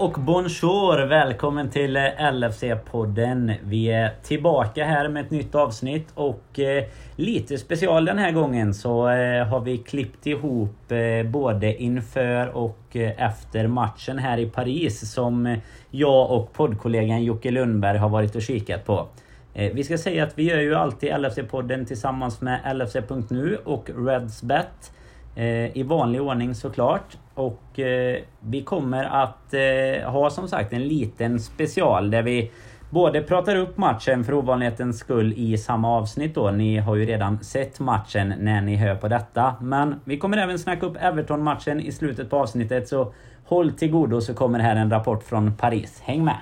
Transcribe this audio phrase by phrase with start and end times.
[0.00, 1.06] och bonjour!
[1.06, 3.54] Välkommen till eh, LFC-podden.
[3.64, 6.84] Vi är tillbaka här med ett nytt avsnitt och eh,
[7.16, 12.96] lite special den här gången så eh, har vi klippt ihop eh, både inför och
[12.96, 15.58] eh, efter matchen här i Paris som eh,
[15.90, 19.08] jag och poddkollegan Jocke Lundberg har varit och kikat på.
[19.52, 24.92] Vi ska säga att vi gör ju alltid LFC-podden tillsammans med LFC.nu och Redsbet.
[25.72, 27.16] I vanlig ordning såklart.
[27.40, 32.50] Och eh, vi kommer att eh, ha som sagt en liten special där vi
[32.90, 36.50] både pratar upp matchen för ovanlighetens skull i samma avsnitt då.
[36.50, 39.54] Ni har ju redan sett matchen när ni hör på detta.
[39.60, 43.12] Men vi kommer även snacka upp Everton-matchen i slutet på avsnittet så
[43.44, 46.00] håll till godo så kommer här en rapport från Paris.
[46.04, 46.38] Häng med!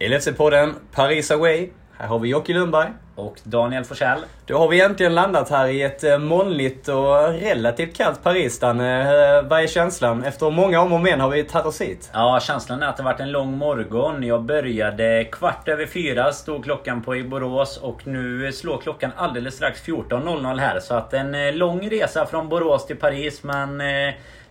[0.00, 1.70] LFC-podden Paris Away.
[1.98, 2.88] Här har vi Jocke Lundberg.
[3.18, 4.18] Och Daniel Forsell.
[4.46, 9.00] Då har vi äntligen landat här i ett eh, molnigt och relativt kallt Paris, Danne.
[9.36, 10.24] Eh, Vad är känslan?
[10.24, 12.10] Efter många om och men har vi tagit oss hit.
[12.12, 14.22] Ja, känslan är att det varit en lång morgon.
[14.22, 19.54] Jag började kvart över fyra, stod klockan på i Borås och nu slår klockan alldeles
[19.54, 20.80] strax 14.00 här.
[20.80, 23.80] Så att en eh, lång resa från Borås till Paris men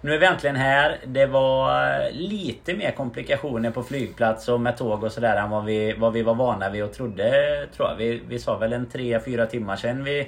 [0.08, 0.97] nu är vi äntligen här.
[1.05, 5.66] Det var eh, lite mer komplikationer på flygplats och med tåg och sådär än vad
[5.66, 7.31] vi, vad vi var vana vid och trodde.
[7.75, 7.95] Tror jag.
[7.95, 10.28] Vi, vi sa väl en 3-4 timmar sedan vi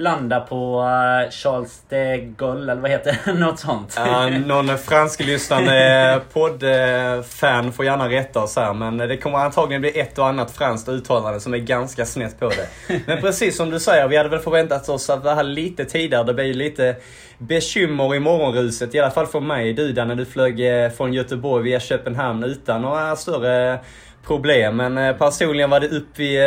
[0.00, 3.32] landa på eh, Charles de Gaulle, eller vad heter det?
[3.38, 3.94] Något sånt.
[3.96, 10.00] Ja, någon fransklyssnande eh, poddfan får gärna rätta oss här, men det kommer antagligen bli
[10.00, 13.00] ett och annat franskt uttalande som är ganska snett på det.
[13.06, 16.24] Men precis som du säger, vi hade väl förväntat oss att det här lite tidigare.
[16.24, 16.96] Det blir ju lite
[17.38, 19.72] bekymmer i morgonruset, i alla fall för mig.
[19.72, 23.78] Du när du flög eh, från Göteborg via Köpenhamn utan några större
[24.26, 24.76] problem.
[24.76, 26.38] Men personligen var det upp i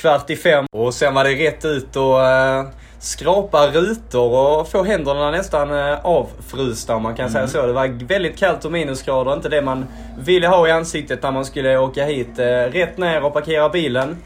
[0.00, 2.64] kvart i fem och sen var det rätt ut och eh,
[2.98, 7.66] skrapa rutor och få händerna nästan eh, avfrysta om man kan säga så.
[7.66, 9.86] Det var väldigt kallt och minusgrader, inte det man
[10.18, 12.38] ville ha i ansiktet när man skulle åka hit.
[12.38, 14.16] Eh, rätt ner och parkera bilen.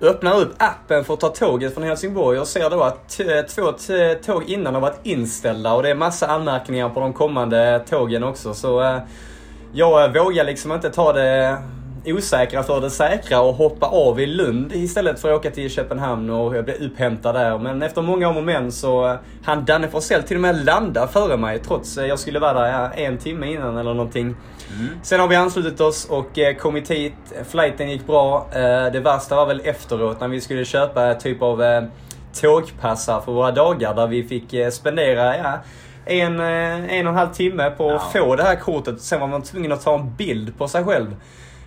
[0.00, 3.72] Öppnar upp appen för att ta tåget från Helsingborg och ser då att t- två
[4.26, 8.54] tåg innan har varit inställda och det är massa anmärkningar på de kommande tågen också.
[8.54, 8.98] Så eh,
[9.72, 11.56] jag vågar liksom inte ta det
[12.06, 16.30] osäkra för det säkra och hoppa av i Lund istället för att åka till Köpenhamn
[16.30, 17.58] och blev upphämtad där.
[17.58, 21.36] Men efter många om och men så hann Danne Forsell till och med landa före
[21.36, 24.34] mig trots jag skulle vara där ja, en timme innan eller någonting.
[25.02, 27.14] Sen har vi anslutit oss och eh, kommit hit.
[27.48, 28.46] Flighten gick bra.
[28.52, 31.82] Eh, Det värsta var väl efteråt när vi skulle köpa typ av eh,
[32.40, 35.52] tågpassar för våra dagar där vi fick eh, spendera ja,
[36.04, 38.20] en, eh, en och en halv timme på att Ja.
[38.20, 39.00] få det här kortet.
[39.00, 41.16] Sen var man tvungen att ta en bild på sig själv.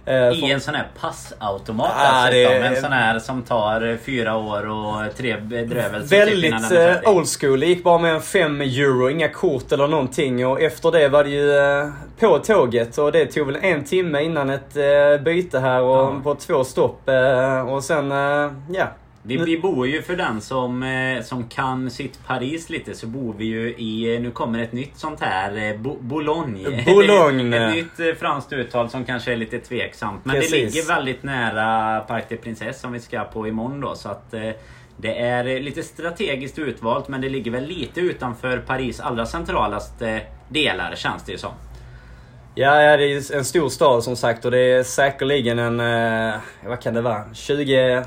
[0.10, 2.54] Eh, I för- en sån här passautomat Ah, dessutom.
[2.62, 7.08] det- En sån här som tar fyra år och tre bedrövelser typ Väldigt eh, färdig.
[7.10, 7.60] old school.
[7.60, 10.48] Det gick bara med en 5 euro, inga kort eller någonting.
[10.48, 11.88] Och efter det var det ju eh,
[12.20, 12.98] på tåget.
[12.98, 16.20] Och det tog väl en timme innan ett eh, byte här och Ja.
[16.24, 17.10] på två stopp.
[17.10, 18.88] Eh, och sen, eh, ja.
[19.24, 23.36] Vi, vi bor ju för den som, eh, som kan sitt Paris lite så bor
[23.38, 26.84] vi ju i, eh, nu kommer ett nytt sånt här, eh, Bo, Boulogne.
[26.86, 27.70] Boulogne.
[27.70, 30.26] ett nytt franskt uttal som kanske är lite tveksamt.
[30.26, 30.52] Men Precis.
[30.52, 33.96] det ligger väldigt nära Parc des Princes som vi ska på imorgon då.
[33.96, 34.34] Så att
[34.98, 40.96] det är lite strategiskt utvalt men det ligger väl lite utanför Paris allra centralaste delar
[40.96, 41.52] känns det ju som.
[42.56, 45.78] Ja, det är en stor stad som sagt och det är säkerligen en,
[46.66, 48.04] vad kan det vara, 20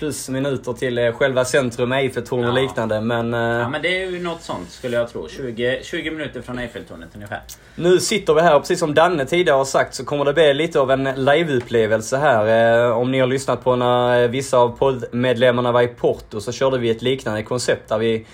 [0.00, 2.62] plus minuter till eh, själva centrum, Eiffeltorn och Ja.
[2.62, 3.00] liknande.
[3.00, 5.28] Men, eh, Ja men det är ju något sånt skulle jag tro.
[5.28, 7.40] 20, 20 minuter från Eiffeltornet ungefär.
[7.74, 10.54] Nu sitter vi här och precis som Danne tidigare har sagt så kommer det bli
[10.54, 12.86] lite av en liveupplevelse här.
[12.88, 16.78] Eh, om ni har lyssnat på när vissa av poddmedlemmarna var i Porto så körde
[16.78, 18.26] vi ett liknande koncept där vi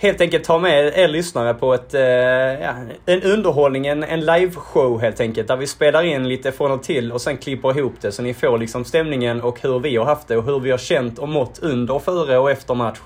[0.00, 2.02] helt enkelt ta med er lyssnare på ett, eh,
[2.60, 2.74] ja,
[3.06, 5.48] en underhållning, en, en liveshow helt enkelt.
[5.48, 8.34] Där vi spelar in lite från och till och sen klipper ihop det så ni
[8.34, 11.28] får liksom stämningen och hur vi har haft det och hur vi har känt och
[11.28, 12.98] mått under, före och efter match.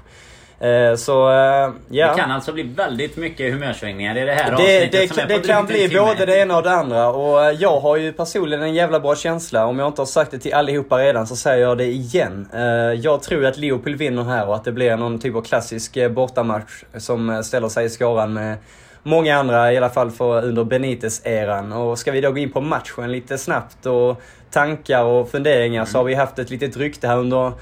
[0.64, 2.08] Eh, så eh, ja.
[2.08, 5.38] Det kan alltså bli väldigt mycket humörsvängningar i det här avsnittet det, som är det
[5.38, 6.00] kan bli timme.
[6.00, 9.16] både det ena och det andra och eh, jag har ju personligen en jävla bra
[9.16, 9.66] känsla.
[9.66, 12.48] Om jag inte har sagt det till allihopa redan så säger jag det igen.
[12.96, 16.84] Jag tror att Liverpool vinner här och att det blir någon typ av klassisk bortamatch
[16.96, 18.56] som ställer sig i skaran med
[19.02, 21.72] många andra, i alla fall för under Benitez-eran.
[21.72, 25.98] Och ska vi då gå in på matchen lite snabbt och tankar och funderingar så
[25.98, 27.52] har vi haft ett litet rykte här under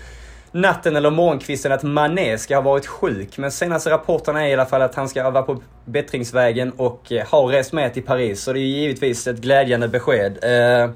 [0.52, 3.38] natten eller morgonkvisten att Mané ska ha varit sjuk.
[3.38, 7.26] Men senaste rapporterna är i alla fall att han ska vara på bättringsvägen och eh,
[7.26, 8.43] har rest med till Paris.
[8.43, 10.32] Så det är givetvis ett glädjande besked.
[10.43, 10.90] Eh,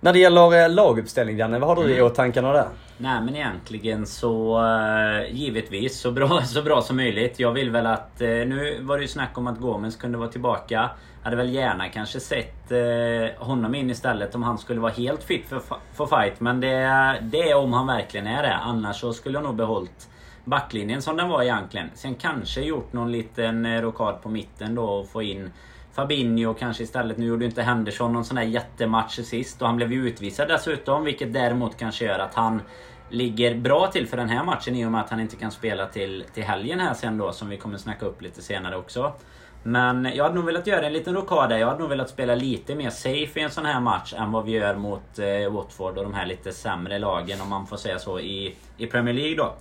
[0.00, 2.68] när det gäller eh, laguppställning Danne, vad har du i åtankarna där?
[3.02, 7.40] Nej men egentligen så eh, givetvis så bra, så bra som möjligt.
[7.40, 8.20] Jag vill väl att...
[8.20, 10.90] Eh, nu var det ju snack om att Gomes kunde vara tillbaka.
[11.22, 15.46] Hade väl gärna kanske sett eh, honom in istället om han skulle vara helt fit
[15.46, 15.62] för,
[15.92, 16.40] för fight.
[16.40, 16.76] Men det,
[17.22, 18.54] det är om han verkligen är det.
[18.54, 20.08] Annars så skulle jag nog behållit
[20.44, 21.90] backlinjen som den var egentligen.
[21.94, 25.50] Sen kanske gjort någon liten rokad på mitten då och få in
[26.00, 27.18] Fabinho kanske istället.
[27.18, 31.04] Nu gjorde inte Henderson någon sån här jättematch sist och han blev ju utvisad dessutom.
[31.04, 32.62] Vilket däremot kanske gör att han
[33.10, 35.86] ligger bra till för den här matchen i och med att han inte kan spela
[35.86, 39.12] till, till helgen här sen då som vi kommer snacka upp lite senare också.
[39.62, 42.74] Men jag hade nog velat göra en liten rockad Jag hade nog velat spela lite
[42.74, 46.04] mer safe i en sån här match än vad vi gör mot eh, Watford och
[46.04, 49.54] de här lite sämre lagen om man får säga så i, i Premier League då.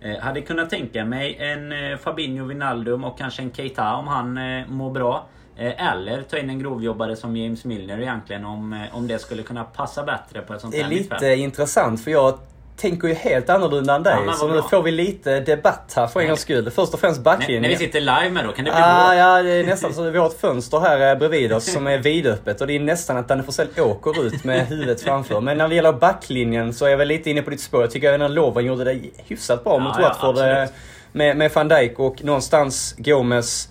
[0.00, 4.38] Eh, hade kunnat tänka mig en eh, Fabinho Wijnaldum och kanske en Keita om han
[4.38, 5.26] eh, mår bra.
[5.56, 9.42] Eh, eller ta in en grovjobbare som James Milner egentligen om, eh, om det skulle
[9.42, 12.38] kunna passa bättre på ett sånt här Det är lite intressant för jag
[12.76, 14.16] tänker ju helt annorlunda än dig.
[14.26, 16.70] Ja, så nu får vi lite debatt här för en gångs skull.
[16.70, 17.62] Först och främst backlinjen.
[17.62, 19.14] När, vi sitter live med då, kan det bli ah?
[19.14, 20.10] Ja, det är nästan så.
[20.10, 23.16] Vi har ett fönster här eh, bredvid oss som är vidöppet och det är nästan
[23.16, 25.40] att Danne Forsell åker ut med huvudet framför.
[25.40, 27.80] Men när det gäller backlinjen så är jag väl lite inne på ditt spår.
[27.80, 30.36] Jag tycker även att Loven gjorde det hyfsat bra mot ja, Watford.
[30.36, 30.66] Ja,
[31.12, 33.68] med, med van Dijk och någonstans Gomes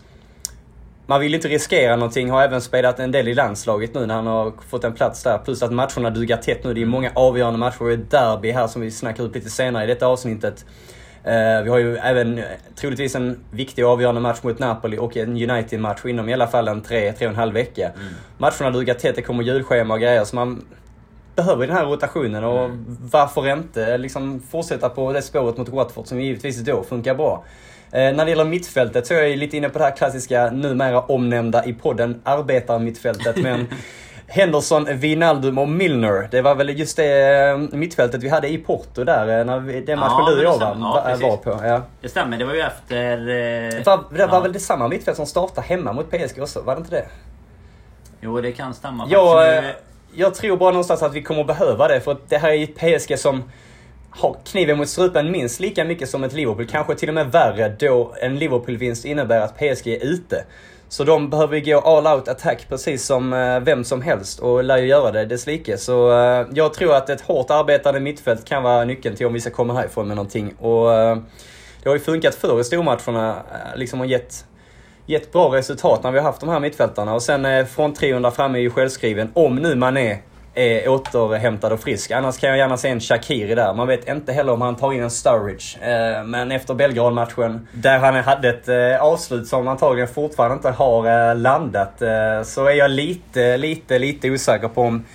[1.11, 2.29] man vill inte riskera någonting.
[2.29, 5.37] Har även spelat en del i landslaget nu när han har fått en plats där.
[5.37, 6.73] Plus att matcherna dugar tätt nu.
[6.73, 7.85] Det är många avgörande matcher.
[7.85, 10.65] Det är derby här som vi snackar ut lite senare i detta avsnittet.
[11.27, 12.43] Uh, vi har ju även eh,
[12.75, 16.81] troligtvis en viktig avgörande match mot Napoli och en United-match inom i alla fall en
[16.81, 17.89] tre, tre och en halv vecka.
[17.89, 18.13] Mm.
[18.37, 20.65] Matcherna dugar tätt, det kommer julschema och grejer så man
[21.35, 22.97] behöver den här rotationen och mm.
[23.11, 27.43] varför inte liksom fortsätta på det spåret mot Watford som givetvis då funkar bra.
[27.93, 31.01] Eh, när det gäller mittfältet så är jag lite inne på det här klassiska, numera
[31.01, 33.38] omnämnda i podden, arbetarmittfältet.
[33.38, 33.67] Men
[34.27, 36.27] Henderson, Wijnaldum och Milner.
[36.31, 39.81] Det var väl just det eh, mittfältet vi hade i Porto där, eh, när vi,
[39.81, 41.65] den matchen ja, du och jag var, ja, var på.
[41.65, 41.81] Ja.
[42.01, 43.17] Det stämmer, det var ju efter...
[43.19, 44.39] Eh, var, det var ja.
[44.39, 46.61] väl det samma mittfält som startade hemma mot PSG också?
[46.61, 47.05] Var det inte det?
[48.21, 49.07] Jo, det kan stämma.
[49.09, 49.63] Jag,
[50.13, 53.19] jag tror bara någonstans att vi kommer behöva det, för det här är ett PSG
[53.19, 53.43] som
[54.11, 56.67] har kniven mot strupen minst lika mycket som ett Liverpool.
[56.67, 60.43] Kanske till och med värre då en Liverpool-vinst innebär att PSG är ute.
[60.89, 64.77] Så de behöver gå all out attack precis som eh, vem som helst och lär
[64.77, 65.77] ju göra det desslike.
[65.77, 69.41] Så eh, jag tror att ett hårt arbetande mittfält kan vara nyckeln till om vi
[69.41, 70.53] ska komma härifrån med någonting.
[70.59, 71.17] Och eh,
[71.83, 73.35] det har ju funkat förr i stormatcherna,
[73.75, 74.45] liksom och gett,
[75.05, 77.13] gett bra resultat när vi har haft de här mittfältarna.
[77.13, 79.31] Och sen fronttrion där framme är ju självskriven.
[79.33, 80.17] Om nu man är
[80.53, 82.12] är återhämtad och frisk.
[82.12, 83.74] Annars kan jag gärna se en Shakiri där.
[83.74, 85.77] Man vet inte heller om han tar in en Sturridge.
[85.81, 91.30] Eh, men efter Belgrad-matchen, där han hade ett eh, avslut som antagligen fortfarande inte har
[91.30, 92.01] eh, landat,
[92.44, 95.06] så är jag lite, lite, lite osäker på om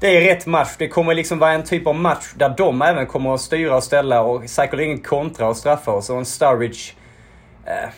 [0.00, 0.74] det är rätt match.
[0.78, 3.84] Det kommer liksom vara en typ av match där de även kommer att styra och
[3.84, 6.10] ställa och säkerligen kontra och straffa oss.
[6.10, 6.92] Och en Sturridge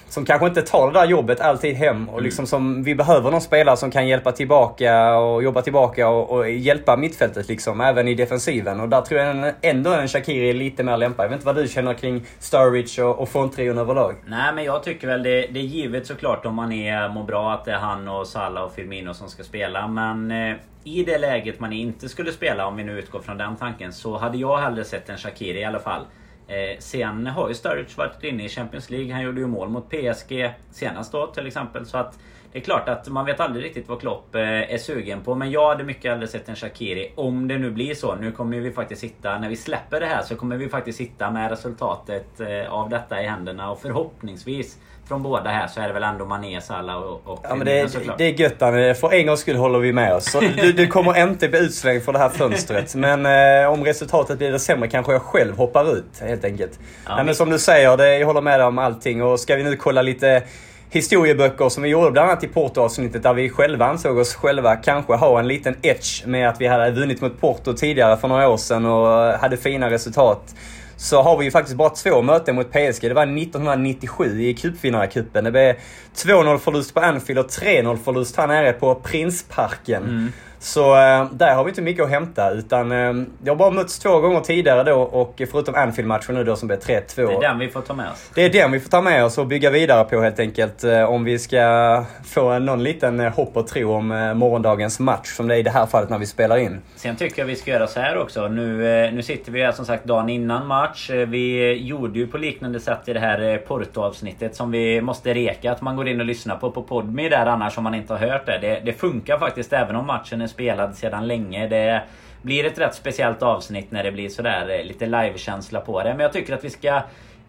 [0.09, 2.25] som kanske inte tar det där jobbet alltid hem och mm.
[2.25, 6.51] liksom som vi behöver någon spelare som kan hjälpa tillbaka och jobba tillbaka och, och
[6.51, 8.81] hjälpa mittfältet liksom, även i defensiven.
[8.81, 11.25] Och där tror jag ändå en Shakiri är lite mer lämpad.
[11.25, 14.15] Jag vet inte vad du känner kring Sturridge och, och fronttrion överlag?
[14.27, 17.53] Nej men jag tycker väl det, det är givet såklart om man är, mår bra
[17.53, 19.89] att det är han och Salah och Firmino som ska spela.
[19.89, 23.57] Men eh, i det läget man inte skulle spela, om vi nu utgår från den
[23.57, 26.03] tanken, så hade jag hellre sett en Shakiri i alla fall.
[26.51, 29.13] Eh, sen har ju Sturridge varit inne i Champions League.
[29.13, 31.87] Han gjorde ju mål mot PSG senast då till exempel.
[31.87, 32.19] Så att
[32.53, 35.35] det är klart att man vet aldrig riktigt vad Klopp eh, är sugen på.
[35.35, 37.13] Men jag hade mycket hellre sett en Shakiri.
[37.15, 38.15] Om det nu blir så.
[38.15, 39.39] Nu kommer vi faktiskt sitta...
[39.39, 43.23] När vi släpper det här så kommer vi faktiskt sitta med resultatet eh, av detta
[43.23, 43.71] i händerna.
[43.71, 44.77] Och förhoppningsvis
[45.09, 47.81] från båda här så är det väl ändå Mané, Salah och, och Ja men det
[47.81, 48.95] är, det är gött Danne.
[48.95, 50.31] För en gångs skull håller vi med oss.
[50.31, 52.95] Så du, du kommer inte bli utslängd för det här fönstret.
[52.95, 56.79] Men eh, om resultatet blir det sämre kanske jag själv hoppar ut helt enkelt.
[57.07, 59.23] Ja, Nej, men som du säger, det, jag håller med dig om allting.
[59.23, 60.43] Och ska vi nu kolla lite
[60.91, 65.15] historieböcker som vi gjorde bland annat i Porto-avsnittet där vi själva ansåg oss själva kanske
[65.15, 68.57] ha en liten edge med att vi hade vunnit mot Porto tidigare för några år
[68.57, 70.55] sedan och hade fina resultat
[70.97, 73.03] så har vi ju faktiskt bara två möten mot PSG.
[73.03, 75.45] Det var 1997 i cupvinnarcupen.
[75.45, 75.75] Det blev
[76.15, 80.03] 2-0 förlust på Anfield och 3-0 förlust här nere på Prinsparken.
[80.03, 80.33] Mm.
[80.63, 83.99] Så äh, där har vi inte mycket att hämta utan äh, det har bara mötts
[83.99, 87.03] två gånger tidigare då och förutom Anfield-matchen nu då som blev 3-2.
[87.17, 88.31] Det är den vi får ta med oss.
[88.35, 90.85] Det är den vi får ta med oss och bygga vidare på helt enkelt.
[90.85, 95.55] Äh, om vi ska få någon liten hopp och tro om morgondagens match som det
[95.55, 96.81] är i det här fallet när vi spelar in.
[96.97, 98.49] Sen tycker jag vi ska göra så här också.
[98.49, 101.11] Nu, nu sitter vi här som sagt dagen innan match.
[101.11, 105.81] Vi gjorde ju på liknande sätt i det här Porto-avsnittet som vi måste reka att
[105.83, 108.47] man går in och lyssnar på på Podme där annars om man inte har hört
[108.47, 108.59] det.
[108.59, 111.69] Det, det funkar faktiskt även om matchen är spelad sedan länge.
[111.69, 112.03] Det
[112.43, 116.11] blir ett rätt speciellt avsnitt när det blir sådär eh, lite livekänsla på det.
[116.11, 117.03] Men jag tycker att vi ska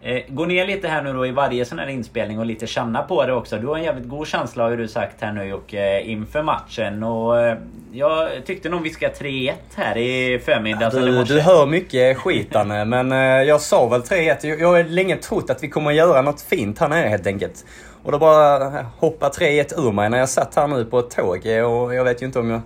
[0.04, 3.02] Eh, gå ner lite här nu då i varje sån här inspelning och lite känna
[3.02, 3.58] på det också.
[3.58, 7.02] Du har en jävligt god känsla har du sagt här nu Jocke inför matchen.
[7.02, 7.56] Och eh,
[7.92, 12.50] jag tyckte nog vi ska 3-1 här i förmiddags ja, du, du hör mycket skit
[12.50, 14.36] Danne, men eh, jag sa väl 3-1.
[14.46, 17.64] Jag, jag har länge trott att vi kommer göra något fint här nere helt enkelt.
[18.02, 21.38] Och då bara hoppa 3-1 ur mig när jag satt här nu på ett tåg.
[21.46, 22.60] Och jag vet ju inte om jag,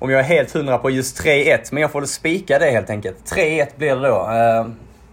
[0.00, 2.90] om jag är helt hundra på just 3-1, men jag får väl spika det helt
[2.90, 3.16] enkelt.
[3.24, 4.30] 3-1 blir det då.
[4.30, 4.66] Eh,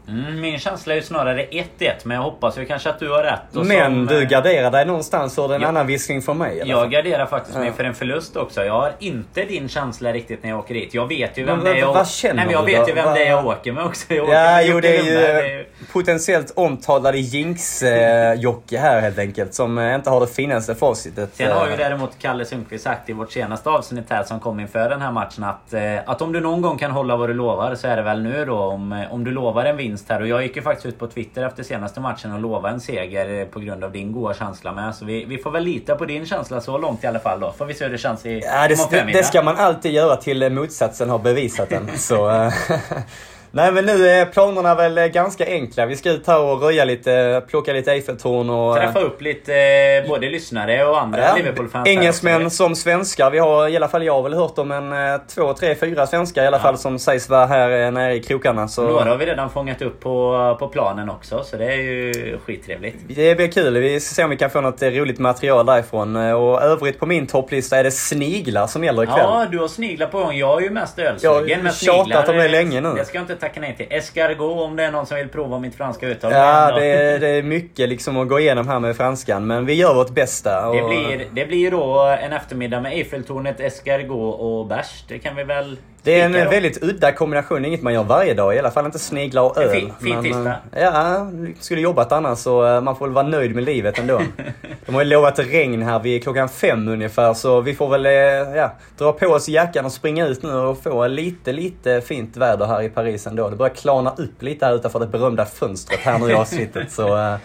[0.08, 3.24] Mm, min känsla är ju snarare 1-1 men jag hoppas ju kanske att du har
[3.24, 3.56] rätt.
[3.56, 6.60] Och men som, du eh, garderar dig någonstans för en annan viskning från mig?
[6.60, 6.72] Eller?
[6.72, 7.62] Jag garderar faktiskt ja.
[7.62, 8.66] mig för en förlust också.
[8.66, 10.94] Jag har inte din känsla riktigt när jag åker dit.
[10.94, 11.94] Jag vet ju vem men, det är jag...
[11.94, 12.88] Vad känner Nej, men jag vet då?
[12.88, 13.14] ju vem Va?
[13.14, 14.14] det är jag åker med också.
[14.14, 15.66] Jag ja, jo det är ju det är...
[15.94, 19.54] potentiellt omtalade jinx-Jocke eh, här helt enkelt.
[19.54, 21.30] Som eh, inte har det finaste facitet.
[21.34, 24.90] Sen har ju däremot Kalle Sundqvist sagt i vårt senaste avsnitt här som kom inför
[24.90, 25.74] den här matchen att,
[26.06, 28.46] att om du någon gång kan hålla vad du lovar så är det väl nu
[28.46, 28.58] då.
[28.58, 30.22] Om, om du lovar en vinst här.
[30.22, 33.46] Och jag gick ju faktiskt ut på Twitter efter senaste matchen och lovade en seger
[33.46, 34.96] på grund av din goda känsla med.
[34.96, 37.52] Så vi, vi får väl lita på din känsla så långt i alla fall då.
[37.52, 40.16] Får vi se hur det känns i ja, det, det, det ska man alltid göra
[40.16, 41.98] till motsatsen har bevisat den.
[41.98, 42.54] så, eh,
[43.52, 45.86] Nej men nu är planerna väl ganska enkla.
[45.86, 48.76] Vi ska ut här och röja lite, plocka lite Eiffeltorn och...
[48.76, 51.88] Träffa upp lite både lyssnare och andra ja, Liverpool-fans.
[51.88, 53.32] Engelsmän som svenskar.
[53.32, 56.44] Vi har i alla fall jag väl hört om en eh, två, tre, fyra svenskar
[56.44, 56.62] i alla ja.
[56.62, 58.68] fall som sägs vara här eh, nere i krokarna.
[58.68, 58.82] Så...
[58.82, 62.98] Några har vi redan fångat upp på, på planen också så det är ju skittrevligt.
[63.08, 63.78] Det blir kul.
[63.78, 66.16] Vi ska se om vi kan få något roligt material därifrån.
[66.16, 69.18] Och övrigt på min topplista är det sniglar som gäller ikväll.
[69.20, 70.38] Ja, du har sniglar på gång.
[70.38, 71.48] Jag är ju mest ölsugen.
[71.48, 72.94] Jag har tjatat om det länge nu.
[72.94, 73.88] Det ska jag tacka nej till.
[73.90, 76.32] Escargot om det är någon som vill prova mitt franska uttal.
[76.32, 79.48] Ja, det är, det är mycket liksom att gå igenom här med franskan.
[79.48, 80.70] Men vi gör vårt bästa.
[80.70, 80.76] Och...
[80.76, 85.04] Det, blir, det blir då en eftermiddag med Eiffeltornet, escargot och bärs.
[85.08, 85.78] Det kan vi väl
[86.08, 87.66] det är en väldigt udda kombination.
[87.66, 88.56] Inget man gör varje dag.
[88.56, 89.72] I alla fall inte sniglar och öl.
[89.72, 90.56] Fin, fin tisdag.
[90.72, 94.22] Eh, ja, skulle jobbat annars så eh, man får väl vara nöjd med livet ändå.
[94.86, 98.12] De har ju lovat regn här vid klockan fem ungefär så vi får väl eh,
[98.58, 102.66] ja, dra på oss jackan och springa ut nu och få lite, lite fint väder
[102.66, 103.50] här i Paris ändå.
[103.50, 106.92] Det börjar klarna upp lite här utanför det berömda fönstret här nu i avsnittet.
[106.92, 107.38] Så, ja,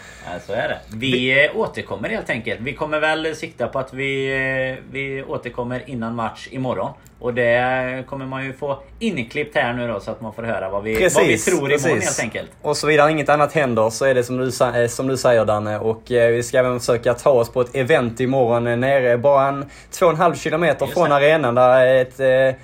[0.47, 0.79] så är det.
[0.89, 2.61] Vi, vi återkommer helt enkelt.
[2.61, 6.91] Vi kommer väl sikta på att vi, vi återkommer innan match imorgon.
[7.23, 10.71] Och det kommer man ju få inklippt här nu då så att man får höra
[10.71, 11.87] vad vi, precis, vad vi tror precis.
[11.87, 12.51] imorgon helt enkelt.
[12.63, 14.47] Och såvida inget annat händer så är det som du,
[14.83, 15.79] eh, som du säger Danne.
[15.79, 19.65] Och eh, vi ska även försöka ta oss på ett event imorgon nere bara en
[19.93, 21.55] 2,5 kilometer från arenan.
[21.55, 22.57] Där ett, eh,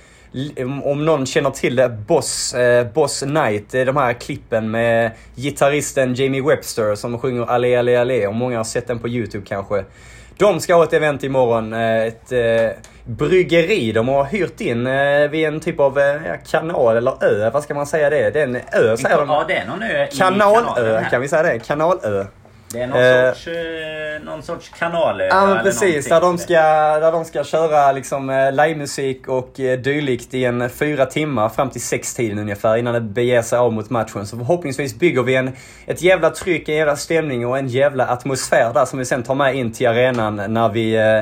[0.85, 2.54] om någon känner till det, Boss,
[2.95, 3.71] Boss Night.
[3.71, 8.26] De här klippen med gitarristen Jamie Webster som sjunger allé.
[8.26, 9.85] Och många har sett den på YouTube kanske.
[10.38, 11.73] De ska ha ett event imorgon.
[11.73, 12.33] Ett
[13.09, 16.14] bryggeri de har hyrt in eh, vid en typ av eh,
[16.50, 17.50] kanal eller ö.
[17.50, 18.30] Vad ska man säga det?
[18.30, 19.28] Det är en ö säger de.
[19.28, 21.59] Ja, det är någon ö Kanalö kan vi säga det?
[21.59, 22.25] Kanalö.
[22.73, 25.27] Det är någon, eh, sorts, eh, någon sorts kanalö.
[25.27, 26.09] Ja men precis.
[26.09, 26.55] Där de, ska,
[27.01, 31.71] där de ska köra liksom eh, livemusik och eh, dylikt i en fyra timmar fram
[31.71, 34.27] till sextiden ungefär innan det beger sig av mot matchen.
[34.27, 35.53] Så förhoppningsvis bygger vi en,
[35.87, 39.35] ett jävla tryck, en jävla stämning och en jävla atmosfär där som vi sen tar
[39.35, 41.21] med in till arenan när vi eh,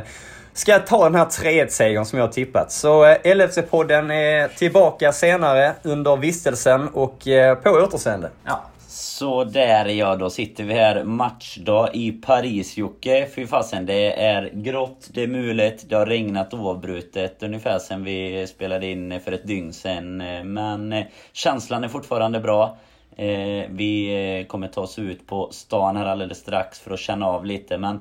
[0.52, 2.72] ska ta den här 3-1-segern som jag har tippat.
[2.72, 7.18] Så eh, LFC-podden är tillbaka senare under vistelsen och
[7.62, 8.30] på återseende.
[8.44, 8.64] Ja.
[8.96, 13.28] Så där ja, då sitter vi här matchdag i Paris Jocke.
[13.34, 18.46] Fy fasen, det är grått, det är mulet, det har regnat oavbrutet ungefär sen vi
[18.46, 20.16] spelade in för ett dygn sen.
[20.54, 22.76] Men eh, känslan är fortfarande bra.
[23.16, 24.08] Eh, vi
[24.40, 27.78] eh, kommer ta oss ut på stan här alldeles strax för att känna av lite
[27.78, 28.00] men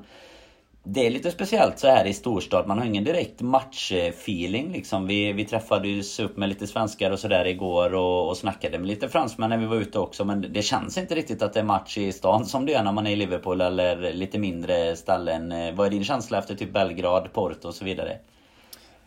[0.88, 2.66] det är lite speciellt så här i storstad.
[2.66, 5.06] Man har ingen direkt matchfeeling liksom.
[5.06, 9.08] Vi, vi träffades upp med lite svenskar och sådär igår och, och snackade med lite
[9.08, 10.24] fransmän när vi var ute också.
[10.24, 12.92] Men det känns inte riktigt att det är match i stan som det är när
[12.92, 15.52] man är i Liverpool eller lite mindre ställen.
[15.52, 18.18] Eh, vad är din känsla efter typ Belgrad, Porto och så vidare?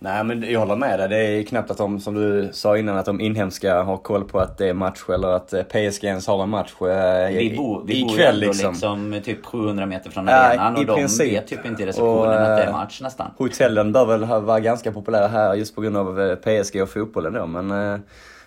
[0.02, 1.08] Nej men jag håller med dig.
[1.08, 4.40] Det är knappt att de, som du sa innan, att de inhemska har koll på
[4.40, 7.84] att det är match eller att eh, PSG ens har en match eh, vi bo,
[7.86, 8.70] vi bor ju liksom.
[8.72, 11.34] liksom typ 700 meter från arenan ja, och de princip.
[11.34, 13.32] vet typ inte i receptionen och, att det är eh, match nästan.
[13.38, 17.46] Hotellen bör väl vara ganska populära här just på grund av PSG och fotbollen då
[17.46, 18.00] men eh,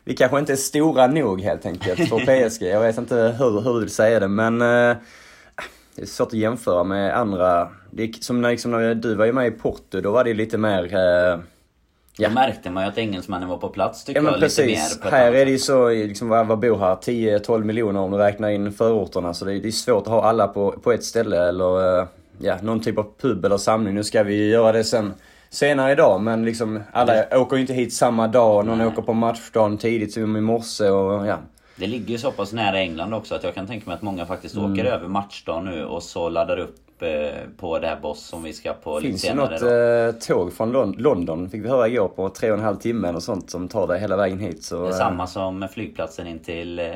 [0.04, 2.62] vi kanske inte är stora nog helt enkelt för PSG.
[2.62, 4.96] Jag vet inte hur, hur du säga det men eh,
[5.94, 7.68] det är svårt att jämföra med andra.
[7.90, 10.58] Det som när, liksom, när du var ju med i Porto, då var det lite
[10.58, 10.94] mer...
[10.94, 11.40] Eh,
[12.18, 12.28] Ja.
[12.28, 14.40] Då märkte man ju att engelsmännen var på plats tycker ja, men jag.
[14.40, 14.66] Precis.
[14.66, 16.96] Lite mer här är det ju så, liksom, vad, vad bor här?
[16.96, 19.34] 10-12 miljoner om du räknar in förorterna.
[19.34, 22.06] Så det är, det är svårt att ha alla på, på ett ställe eller
[22.38, 23.94] ja, någon typ av pub eller samling.
[23.94, 25.14] Nu ska vi göra det sen
[25.50, 26.20] senare idag.
[26.20, 28.66] Men liksom alla åker ju inte hit samma dag.
[28.66, 31.38] Någon åker på matchdagen tidigt som i morse och ja.
[31.82, 34.26] Det ligger ju så pass nära England också att jag kan tänka mig att många
[34.26, 34.72] faktiskt mm.
[34.72, 38.52] åker över matchdagen nu och så laddar upp eh, på det här Boss som vi
[38.52, 39.48] ska på Finns lite senare.
[39.48, 42.64] Finns det något eh, tåg från London, fick vi höra igår, på tre och en
[42.64, 44.64] halv timme och sånt som tar dig hela vägen hit.
[44.64, 46.78] Så, det är samma som flygplatsen in till...
[46.78, 46.86] Eh,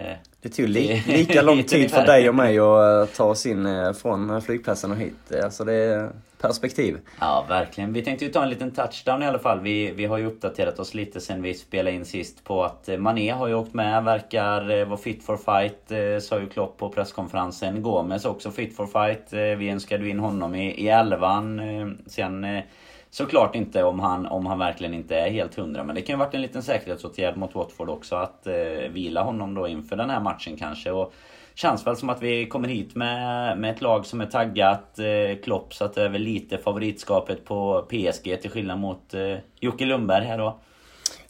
[0.40, 4.42] det tog li lika lång tid för dig och mig att ta oss in från
[4.42, 5.14] flygplatsen och hit.
[5.44, 6.98] Alltså det perspektiv.
[7.20, 7.92] Ja, verkligen.
[7.92, 9.60] Vi tänkte ju ta en liten touchdown i alla fall.
[9.60, 12.98] Vi, vi har ju uppdaterat oss lite sen vi spelade in sist på att eh,
[12.98, 16.78] Mané har ju åkt med, verkar eh, vara fit for fight, eh, sa ju Klopp
[16.78, 17.82] på presskonferensen.
[17.82, 19.32] Gomes också fit for fight.
[19.58, 21.58] Vi önskade du in honom i, i elvan.
[21.58, 22.64] Eh, sen eh,
[23.10, 25.84] såklart inte om han, om han verkligen inte är helt hundra.
[25.84, 29.54] Men det kan ju varit en liten säkerhetsåtgärd mot Watford också att eh, vila honom
[29.54, 30.90] då inför den här matchen kanske.
[30.90, 31.12] Och
[31.54, 34.98] Känns väl som att vi kommer hit med, med ett lag som är taggat.
[34.98, 39.38] Eh, Klopp så att det är väl lite favoritskapet på PSG till skillnad mot eh,
[39.60, 40.58] Jocke Lundberg här då.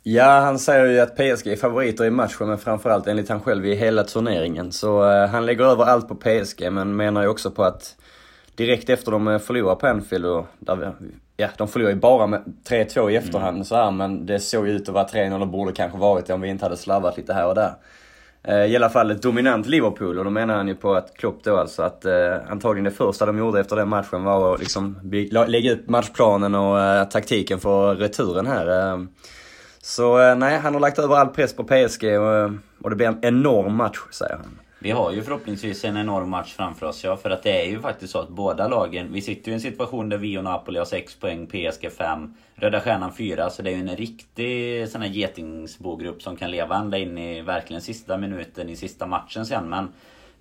[0.03, 3.67] Ja, han säger ju att PSG är favoriter i matchen, men framförallt enligt han själv
[3.67, 4.73] i hela turneringen.
[4.73, 7.97] Så eh, han lägger över allt på PSG, men menar ju också på att
[8.57, 10.87] direkt efter de förlorade förlorar på Anfield och där vi,
[11.37, 13.65] ja, de förlorar ju bara med 3-2 i efterhand mm.
[13.65, 16.35] så här, men det såg ju ut att vara 3-0 och borde kanske varit det
[16.35, 17.75] om vi inte hade slarvat lite här och där.
[18.43, 21.45] Eh, I alla fall ett dominant Liverpool och då menar han ju på att Klopp
[21.45, 24.99] då alltså att eh, antagligen det första de gjorde efter den matchen var att liksom
[25.47, 28.93] lägga ut matchplanen och eh, taktiken för returen här.
[28.93, 28.99] Eh.
[29.83, 32.97] Så eh, nej, han har lagt över all press på PSG och, eh, och det
[32.97, 34.59] blir en enorm match säger han.
[34.87, 37.81] Vi har ju förhoppningsvis en enorm match framför oss ja, för att det är ju
[37.81, 40.78] faktiskt så att båda lagen, vi sitter ju i en situation där vi och Napoli
[40.78, 45.02] har 6 poäng, PSG 5, Röda Stjärnan 4, så det är ju en riktig sån
[45.02, 49.69] här getingsbogrupp som kan leva ända in i verkligen sista minuten i sista matchen sen.
[49.69, 49.89] Men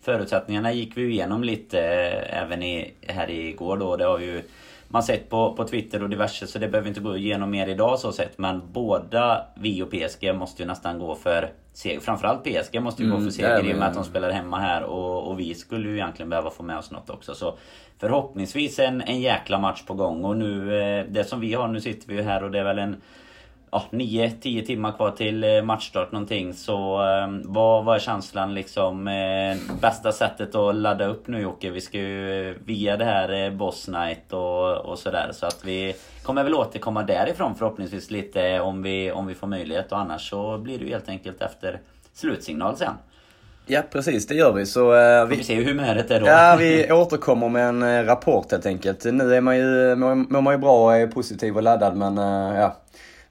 [0.01, 3.95] förutsättningarna gick vi ju igenom lite eh, även i, här igår då.
[3.95, 4.41] Det har ju
[4.87, 7.99] man sett på, på Twitter och diverse så det behöver inte gå igenom mer idag
[7.99, 8.37] så sett.
[8.37, 11.99] Men båda vi och PSG måste ju nästan gå för seger.
[11.99, 14.59] Framförallt PSG måste ju mm, gå för seger i och med att de spelar hemma
[14.59, 14.83] här.
[14.83, 17.35] Och, och, vi skulle ju egentligen behöva få med oss något också.
[17.35, 17.57] Så
[17.97, 20.25] förhoppningsvis en, en jäkla match på gång.
[20.25, 22.63] Och nu, eh, det som vi har, nu sitter vi ju här och det är
[22.63, 22.95] väl en
[23.75, 26.53] ja, 9-10 timmar kvar till eh, matchstart någonting.
[26.53, 29.07] Så eh, vad, vad är känslan liksom?
[29.07, 31.69] Eh, bästa sättet att ladda upp nu Jocke?
[31.69, 35.29] Vi ska ju eh, via det här Boss Night och, och sådär.
[35.33, 39.91] Så att vi kommer väl återkomma därifrån förhoppningsvis lite om vi, om vi får möjlighet.
[39.91, 41.79] Och annars så blir det ju helt enkelt efter
[42.13, 42.93] slutsignal sen.
[43.67, 44.65] Ja precis, det gör vi.
[44.65, 45.35] Så, uh, vi...
[45.35, 46.27] får se hur humöret är då.
[46.27, 49.05] Ja, vi återkommer med en uh, rapport helt enkelt.
[49.05, 52.59] Nu är man ju, mår, man ju bra och är positiv och laddad men uh,
[52.59, 52.75] ja.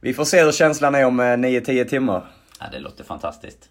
[0.05, 2.25] Vi får se hur känslan är om 9-10 timmar.
[2.61, 3.69] Ja, det låter fantastiskt.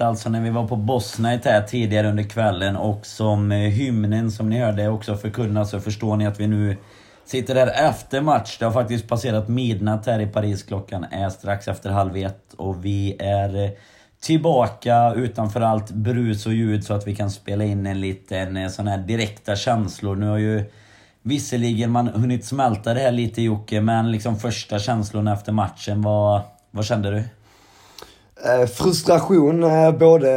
[0.00, 4.50] Alltså när vi var på Bosniet här tidigare under kvällen och som eh, hymnen som
[4.50, 6.76] ni hörde också förkunnas så förstår ni att vi nu
[7.24, 8.56] sitter här efter match.
[8.58, 10.62] Det har faktiskt passerat midnatt här i Paris.
[10.62, 13.70] Klockan är strax efter halv ett och vi är eh,
[14.20, 18.68] tillbaka utanför allt brus och ljud så att vi kan spela in en liten eh,
[18.68, 20.16] sån här direkta känslor.
[20.16, 20.64] Nu har ju
[21.22, 26.42] visserligen man hunnit smälta det här lite Jocke, men liksom första känslorna efter matchen, vad,
[26.70, 27.24] vad kände du?
[28.44, 30.30] Eh, frustration, eh, både,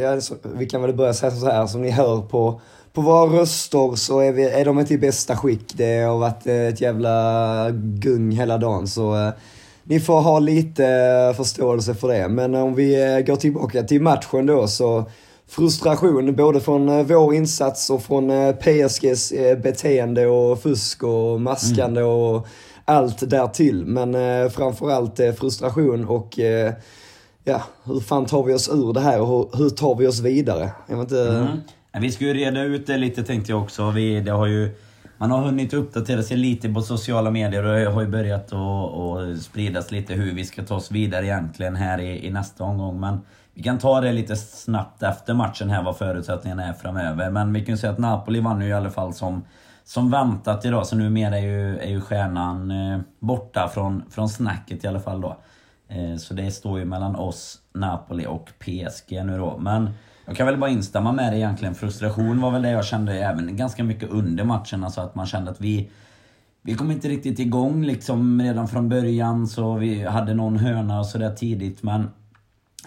[0.00, 2.60] ja, så, vi kan väl börja säga så här, som ni hör på,
[2.92, 5.74] på våra röster så är, vi, är de inte i bästa skick.
[5.74, 9.32] Det har varit ett jävla gung hela dagen så eh,
[9.84, 12.28] ni får ha lite förståelse för det.
[12.28, 15.04] Men om vi går tillbaka till matchen då så
[15.48, 21.40] frustration både från eh, vår insats och från eh, PSGs eh, beteende och fusk och
[21.40, 22.12] maskande mm.
[22.12, 22.46] och
[22.84, 23.84] allt därtill.
[23.86, 26.72] Men eh, framförallt eh, frustration och eh,
[27.44, 30.20] ja, hur fan tar vi oss ur det här och hur, hur tar vi oss
[30.20, 30.70] vidare?
[30.86, 31.28] Jag vet inte...
[31.28, 31.58] Mm.
[32.00, 33.90] Vi ska ju reda ut det lite tänkte jag också.
[33.90, 34.70] Vi, det har ju,
[35.18, 39.42] man har hunnit uppdatera sig lite på sociala medier och det har ju börjat att
[39.42, 43.00] spridas lite hur vi ska ta oss vidare egentligen här i, i nästa omgång.
[43.00, 43.20] Men
[43.54, 47.30] vi kan ta det lite snabbt efter matchen här vad förutsättningarna är framöver.
[47.30, 49.42] Men vi kan säga att Napoli vann ju i alla fall som,
[49.84, 50.86] som väntat idag.
[50.86, 55.20] Så numera är ju, är ju stjärnan eh, borta från, från snacket i alla fall
[55.20, 55.36] då.
[55.94, 59.58] Eh, så det står ju mellan oss, Napoli och PSG nu då.
[59.58, 59.90] Men
[60.26, 61.74] jag kan väl bara instämma med det egentligen.
[61.74, 64.84] Frustration var väl det jag kände även ganska mycket under matchen.
[64.84, 65.90] Alltså att man kände att vi...
[66.64, 69.46] Vi kom inte riktigt igång liksom redan från början.
[69.46, 71.82] Så vi hade någon hörna och sådär tidigt.
[71.82, 72.10] Men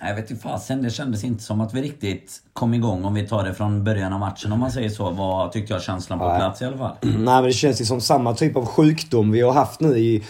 [0.01, 3.27] jag vet inte fasen, det kändes inte som att vi riktigt kom igång om vi
[3.27, 5.09] tar det från början av matchen om man säger så.
[5.09, 6.95] Vad tyckte jag känslan på plats i alla fall?
[7.01, 10.23] Nej men det känns ju som samma typ av sjukdom vi har haft nu i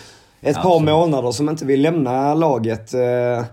[0.46, 2.94] ett par månader som inte vill lämna laget.
[2.94, 3.46] Eh,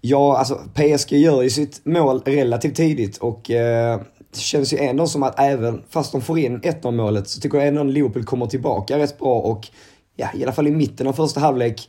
[0.00, 4.00] ja, alltså PSG gör ju sitt mål relativt tidigt och eh,
[4.32, 7.58] det känns ju ändå som att även fast de får in 1-0 målet så tycker
[7.58, 9.68] jag ändå att Liverpool kommer tillbaka rätt bra och
[10.16, 11.88] ja, i alla fall i mitten av första halvlek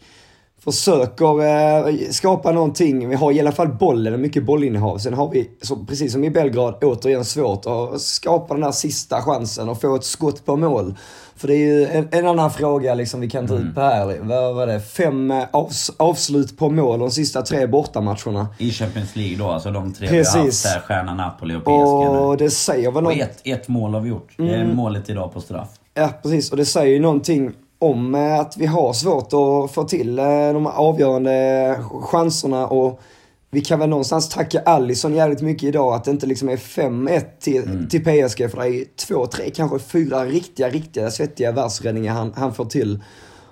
[0.63, 3.10] försöker eh, skapa någonting.
[3.10, 4.98] Vi har i alla fall bollen, mycket bollinnehav.
[4.98, 9.22] Sen har vi, så, precis som i Belgrad, återigen svårt att skapa den där sista
[9.22, 10.96] chansen och få ett skott på mål.
[11.36, 13.67] För det är ju en, en annan fråga liksom vi kan ta mm.
[13.67, 14.17] ut på här.
[14.22, 14.80] Vad var det?
[14.80, 18.48] Fem eh, avs, avslut på mål de sista tre bortamatcherna.
[18.58, 20.36] I Champions League då, alltså de tre Precis.
[20.36, 22.22] vi har haft där, Stjärna, Napoli och PSG.
[22.22, 23.13] Och det säger väl något...
[23.13, 24.39] Och ett, ett mål har vi gjort.
[24.39, 24.52] Mm.
[24.52, 24.76] Det är mm.
[24.76, 25.70] målet idag på straff.
[25.93, 26.52] Ja, precis.
[26.52, 30.54] Och det säger ju någonting om eh, att vi har svårt att få till eh,
[30.54, 33.02] de avgörande chanserna och
[33.50, 37.26] vi kan väl någonstans tacka Allison jävligt mycket idag att det inte liksom är 5-1
[37.40, 37.88] till, mm.
[37.90, 42.54] till PSG för det är två, tre, kanske fyra riktiga, riktiga svettiga världsräddningar han, han
[42.54, 43.04] får till.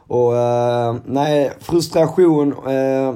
[0.08, 2.54] Och uh, nej, frustration.
[2.54, 3.14] Uh,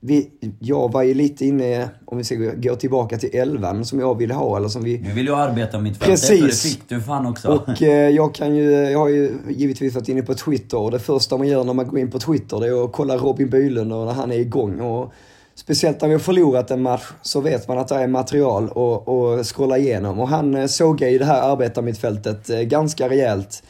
[0.00, 4.18] vi, jag var ju lite inne, om vi ska gå tillbaka till elvan som jag
[4.18, 4.96] ville ha eller som vi...
[4.96, 6.62] Du ville ju arbeta mitt Precis.
[6.62, 7.48] det fick du fan också.
[7.48, 10.98] Och eh, jag kan ju, jag har ju givetvis varit inne på Twitter och det
[10.98, 13.92] första man gör när man går in på Twitter det är att kolla Robin Bylund
[13.92, 14.80] och när han är igång.
[14.80, 15.12] Och
[15.54, 19.46] speciellt när vi har förlorat en match så vet man att det är material att
[19.46, 20.20] scrolla igenom.
[20.20, 23.62] Och han eh, sågar ju det här arbetarmittfältet eh, ganska rejält.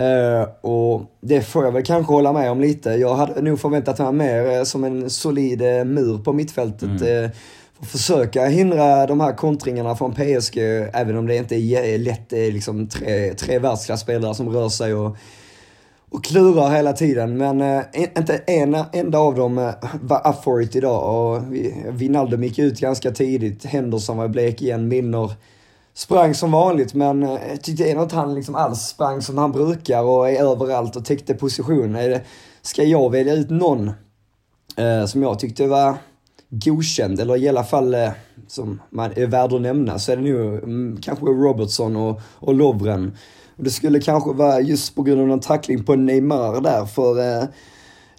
[0.00, 2.90] Uh, och det får jag väl kanske hålla med om lite.
[2.90, 6.82] Jag hade nog förväntat mig mer uh, som en solid uh, mur på mittfältet.
[6.82, 6.98] Mm.
[6.98, 7.24] för
[7.80, 10.58] att försöka hindra de här kontringarna från PSG,
[10.92, 12.28] även om det inte är lätt.
[12.28, 15.16] Det är liksom tre, tre världsklasspelare som rör sig och,
[16.10, 17.36] och klurar hela tiden.
[17.36, 17.84] Men
[18.16, 21.34] inte en enda av dem var up for it idag.
[21.34, 21.42] Och
[21.88, 23.64] Wijnaldum gick ut ganska tidigt.
[23.64, 24.88] Henderson var blek igen.
[24.88, 25.32] Milner
[25.94, 29.52] sprang som vanligt men eh, jag tyckte ändå inte han liksom alls sprang som han
[29.52, 31.98] brukar och är överallt och täckte position.
[32.62, 33.90] Ska jag välja ut någon
[34.76, 35.96] eh, som jag tyckte var
[36.52, 38.10] godkänd, eller i alla fall eh,
[38.48, 42.54] som man är värd att nämna, så är det nog mm, kanske Robertson och, och
[42.54, 43.16] Lovren.
[43.56, 47.38] Och det skulle kanske vara just på grund av någon tackling på Neymar där, för
[47.40, 47.48] eh,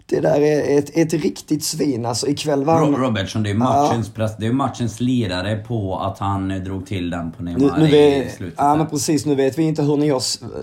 [0.05, 2.05] det där är ett, ett riktigt svin.
[2.05, 2.95] Alltså ikväll var han...
[2.95, 4.29] Robertson, det är matchens, ja.
[4.37, 8.27] det är matchens lirare på att han drog till den på Neymar nu, nu vet,
[8.27, 8.55] i slutet.
[8.57, 10.21] Ja men precis, nu vet vi inte hur ni har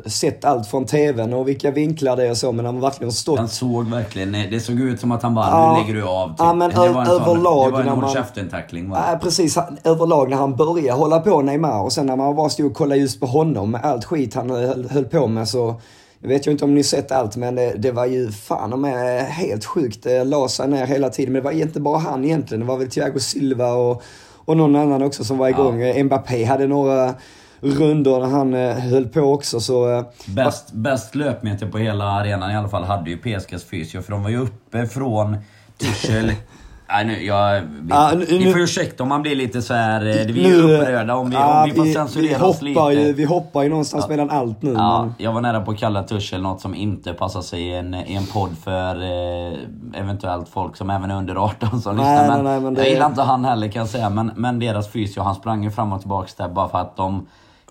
[0.08, 3.38] sett allt från TVn och vilka vinklar det är och så, men han verkligen stått...
[3.38, 5.72] Han såg verkligen, det såg ut som att han bara, ja.
[5.72, 6.28] nu lägger du av.
[6.28, 6.36] Typ.
[6.38, 10.30] Ja men det var en överlag sån, Det var en håll käften-tackling Ja precis, överlag
[10.30, 13.20] när han började hålla på Neymar och sen när man bara stod och kollade just
[13.20, 15.80] på honom med allt skit han höll, höll på med så
[16.22, 19.24] jag vet ju inte om ni sett allt, men det, det var ju fan med
[19.24, 20.02] helt sjukt.
[20.02, 21.32] Det la sig ner hela tiden.
[21.32, 22.60] Men det var inte bara han egentligen.
[22.60, 24.02] Det var väl Thiago Silva och,
[24.36, 25.80] och någon annan också som var igång.
[25.80, 26.04] Ja.
[26.04, 27.14] Mbappé hade några
[27.60, 29.92] rundor när han eh, höll på också så...
[29.92, 34.12] Eh, bäst, bäst löpmeter på hela arenan i alla fall hade ju PSGs fysio för
[34.12, 35.36] de var ju uppe från
[35.78, 36.32] Tuchel
[36.92, 40.00] Nej, nu, jag, vi, ah, nu, ni får ursäkta om man blir lite så här.
[40.00, 42.80] Eh, vi är nu, upprörda om vi, ah, om vi får censurera oss lite.
[42.80, 44.10] Ju, vi hoppar ju någonstans ja.
[44.10, 44.72] mellan allt nu.
[44.72, 45.14] Ja, men...
[45.18, 48.14] Jag var nära på att kalla Tuchel något som inte passar sig i en, i
[48.14, 52.28] en podd för eh, eventuellt folk som även är under 18 som lyssnar.
[52.28, 52.80] Men, nej, men det...
[52.80, 54.10] Jag gillar inte han heller kan jag säga.
[54.10, 57.26] Men, men deras fysio, han sprang ju fram och tillbaka där bara för att de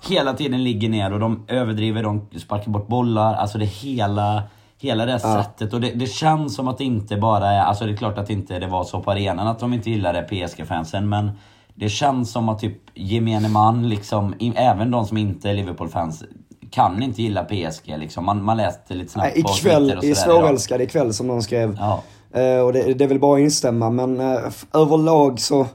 [0.10, 3.34] hela tiden ligger ner och de överdriver, de sparkar bort bollar.
[3.34, 4.44] Alltså det hela
[4.82, 5.44] Hela det ja.
[5.44, 5.74] sättet.
[5.74, 7.62] Och det, det, känns som att det inte bara är...
[7.62, 10.22] Alltså det är klart att inte det var så på arenan att de inte gillade
[10.22, 11.10] PSG-fansen.
[11.10, 11.32] Men
[11.76, 16.24] det känns som att typ gemene man, liksom, även de som inte är Liverpool-fans,
[16.72, 17.98] kan inte gilla PSG.
[17.98, 18.26] Liksom.
[18.26, 21.42] Man, man läste lite snabbt Nej, på ikväll, Twitter och I Svårälskad ikväll som de
[21.42, 21.78] skrev.
[21.80, 22.04] Ja.
[22.38, 24.40] Uh, och det, det är väl bara att instämma men uh,
[24.74, 25.68] överlag så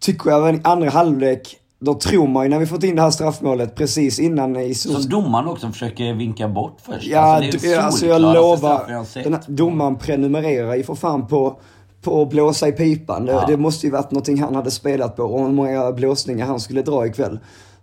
[0.00, 3.10] tycker jag i andra halvlek, då tror man ju när vi fått in det här
[3.10, 7.06] straffmålet precis innan i Så domaren också försöker vinka bort först.
[7.06, 9.04] Ja, alltså, det är alltså jag jag lovar.
[9.04, 9.24] sett.
[9.24, 11.56] Den här domaren prenumererar ju för fan på,
[12.02, 13.26] på att blåsa i pipan.
[13.26, 13.44] Det, Ja.
[13.48, 16.82] det måste ju varit någonting han hade spelat på och hur många blåsningar han skulle
[16.82, 17.38] dra ikväll.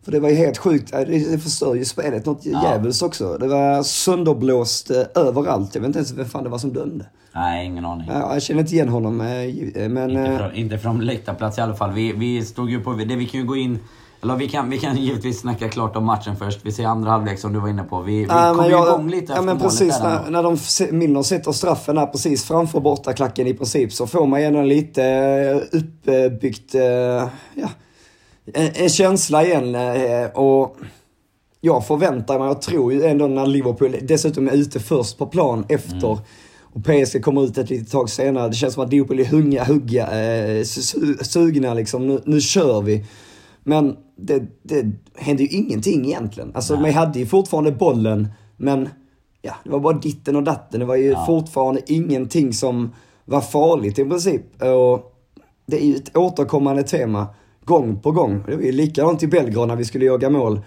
[0.06, 0.94] För det var ju helt sjukt.
[0.94, 3.38] Äh, Det, förstör ju spelet något jävels också.
[3.38, 5.76] Det var sönderblåst eh, överallt.
[5.76, 7.06] Jag vet inte ens vem fan det var som dömde.
[7.36, 8.08] Nej, ingen aning.
[8.14, 9.22] Ja, jag känner inte igen honom.
[9.22, 10.10] eh, Men...
[10.10, 11.92] Inte eh, från, inte från läktarplats i alla fall.
[11.94, 12.94] Vi, vi stod ju på...
[12.94, 13.80] Det, vi kan ju gå in...
[14.24, 16.60] Eller vi kan, vi kan givetvis snacka klart om matchen först.
[16.64, 18.02] Vi ser andra halvlek som du var inne på.
[18.02, 20.58] Vi, vi Ja, kom jag- igång lite ja, men precis när, när de
[20.98, 25.78] Milner sätter straffen där precis framför bortaklacken i princip så får man ändå lite eh,
[25.80, 26.82] uppbyggt, eh,
[27.56, 27.70] ja,
[28.54, 29.76] en, en känsla igen.
[29.76, 30.78] eh, Och
[31.62, 35.66] jag förväntar mig och tror ju ändå när Liverpool dessutom är ute först på plan
[35.70, 36.20] efter Mm.
[36.74, 38.48] och PSG kommer ut ett litet tag senare.
[38.50, 42.08] Det känns som att Liverpool är hungriga, hugga, eh, su- sugna liksom.
[42.08, 43.06] Nu, nu kör vi.
[43.64, 44.86] Men det, det
[45.16, 46.52] hände ju ingenting egentligen.
[46.56, 48.90] Alltså man hade ju fortfarande bollen, men
[49.42, 50.80] ja, det var bara ditten och datten.
[50.80, 52.94] Det var ju fortfarande ingenting som
[53.26, 54.42] var farligt i princip.
[54.62, 55.16] Och
[55.66, 57.28] det är ju ett återkommande tema,
[57.70, 58.44] gång på gång.
[58.48, 60.62] Det var ju likadant i Belgrad när vi skulle jaga mål.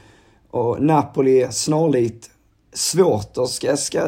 [0.51, 2.31] Och Napoli snarlikt
[2.73, 4.05] svårt att ska, ska,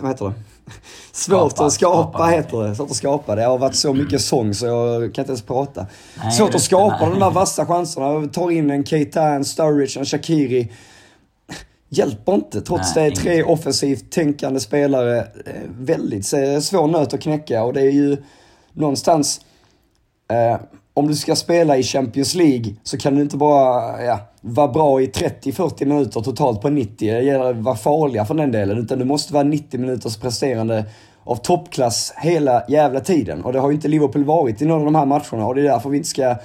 [0.00, 0.34] vad heter det?
[1.12, 2.26] Svårt Skapa, att skapa, skapa.
[2.26, 2.74] heter det.
[2.74, 3.34] Svårt att skapa.
[3.34, 5.86] Det har varit så mycket sång så jag kan inte ens prata.
[6.18, 7.10] Nej, Svårt att skapa nej.
[7.10, 8.28] de där vassa chanserna.
[8.28, 10.72] Tar in en Keita, en Sturridge, en Shakiri.
[11.88, 12.60] Hjälper inte.
[12.60, 15.18] Trots Nej, det är tre offensivt tänkande spelare.
[15.18, 18.16] Eh, Väldigt eh, svår nöt att knäcka och det är ju
[18.72, 19.40] någonstans
[20.28, 20.60] Eh,
[20.96, 25.00] om du ska spela i Champions League så kan du inte bara ja, vara bra
[25.00, 27.12] i 30-40 minuter totalt på 90.
[27.12, 28.78] Det gäller att vara farliga för den delen.
[28.78, 30.84] Utan du måste vara 90 minuters presterande
[31.24, 33.44] av toppklass hela jävla tiden.
[33.44, 35.60] Och det har ju inte Liverpool varit i någon av de här matcherna och det
[35.60, 36.36] är därför vi inte ska,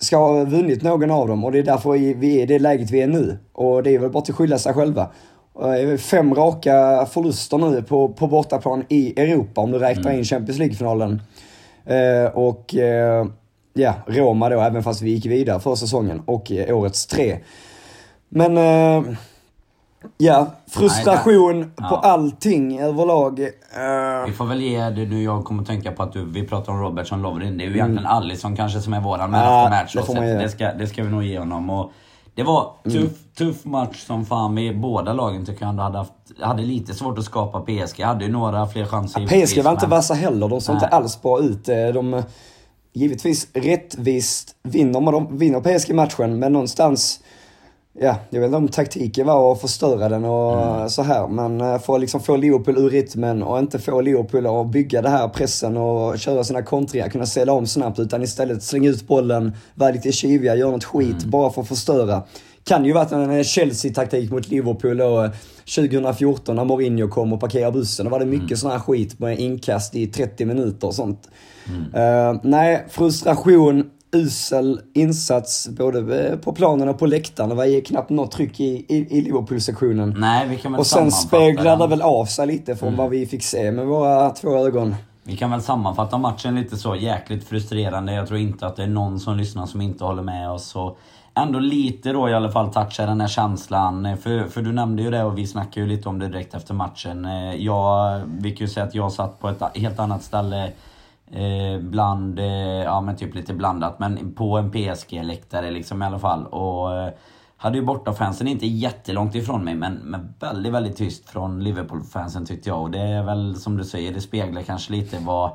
[0.00, 1.44] ska ha vunnit någon av dem.
[1.44, 3.38] Och det är därför vi är i det läget vi är nu.
[3.52, 5.10] Och det är väl bara att skylla sig själva.
[5.62, 10.58] Eh, Fem raka förluster nu på, på bortaplan i Europa om du räknar in Champions
[10.58, 11.22] League-finalen.
[11.84, 13.26] Eh, och eh,
[13.78, 16.22] ja, Roma då, även fast vi gick vidare för säsongen.
[16.26, 17.38] Och eh, årets tre.
[18.28, 19.12] Men eh,
[20.18, 22.00] ja, frustration Nej, på ja.
[22.02, 23.40] allting överlag.
[23.40, 25.22] Eh, Vi får väl ge det nu.
[25.22, 27.58] Jag kommer tänka på att du, vi pratar om Robertson Lovren.
[27.58, 27.76] Det är ju Mm.
[27.76, 29.94] egentligen Alisson kanske som är våran man Ja, match.
[30.14, 31.70] det det, ska, det ska vi nog ge honom.
[31.70, 31.92] Och
[32.34, 33.08] det var tuff, Mm.
[33.38, 34.54] tuff match som fan.
[34.54, 38.02] Vi, båda lagen tycker jag ändå hade, haft, hade lite svårt att skapa PSG.
[38.02, 40.48] Hade ju några fler chanser PSG givetvis, var inte vassa heller.
[40.48, 40.94] De såg inte Nej.
[40.96, 41.64] alls bra ut.
[41.64, 42.22] De,
[42.92, 47.20] givetvis rättvist vinner, man, de vinner PSG matchen, men någonstans
[48.00, 50.88] Ja, jag vet inte om taktiken var att förstöra den och Mm.
[50.88, 51.28] så här.
[51.28, 55.02] Men eh, för att liksom få Liverpool ur rytmen och inte få Liverpool att bygga
[55.02, 57.98] det här pressen och köra sina kontringar, kunna ställa om snabbt.
[57.98, 61.30] Utan istället slänga ut bollen, vara lite kiviga, göra något skit Mm.
[61.30, 62.22] bara för att förstöra.
[62.64, 65.30] Kan ju varit en Chelsea-taktik mot Liverpool och eh,
[65.76, 68.04] 2014 när Mourinho kom och parkerade bussen.
[68.06, 68.56] Då var det mycket Mm.
[68.56, 71.28] sån här skit med inkast i 30 minuter och sånt.
[71.94, 77.48] Eh, nej, frustration, usel insats både eh, på planen och på läktaren.
[77.48, 80.14] Det var knappt något tryck i, i, i Liverpool-sektionen.
[80.18, 83.26] Nej, vi kan väl Och sen speglade det väl av sig lite från vad vi
[83.26, 84.94] fick se med våra två ögon.
[85.22, 88.12] Vi kan väl sammanfatta matchen lite så jäkligt frustrerande.
[88.12, 90.76] Jag tror inte att det är någon som lyssnar som inte håller med oss.
[90.76, 90.98] Och
[91.34, 94.16] ändå lite då i alla fall toucha den här känslan.
[94.22, 96.74] För, för du nämnde ju det och vi snackade ju lite om det direkt efter
[96.74, 97.24] matchen.
[97.24, 100.70] Eh, Jag, vi kan ju säga att jag satt på ett helt annat ställe
[101.32, 102.46] eh, bland, eh,
[102.84, 106.46] ja men typ lite blandat, men på en PSG-läktare liksom i alla fall.
[106.46, 107.12] Och eh,
[107.56, 112.68] hade ju bortafansen inte jättelångt ifrån mig, men, men väldigt, väldigt tyst från Liverpool-fansen tyckte
[112.68, 112.82] jag.
[112.82, 115.50] Och det är väl som du säger, det speglar kanske lite vad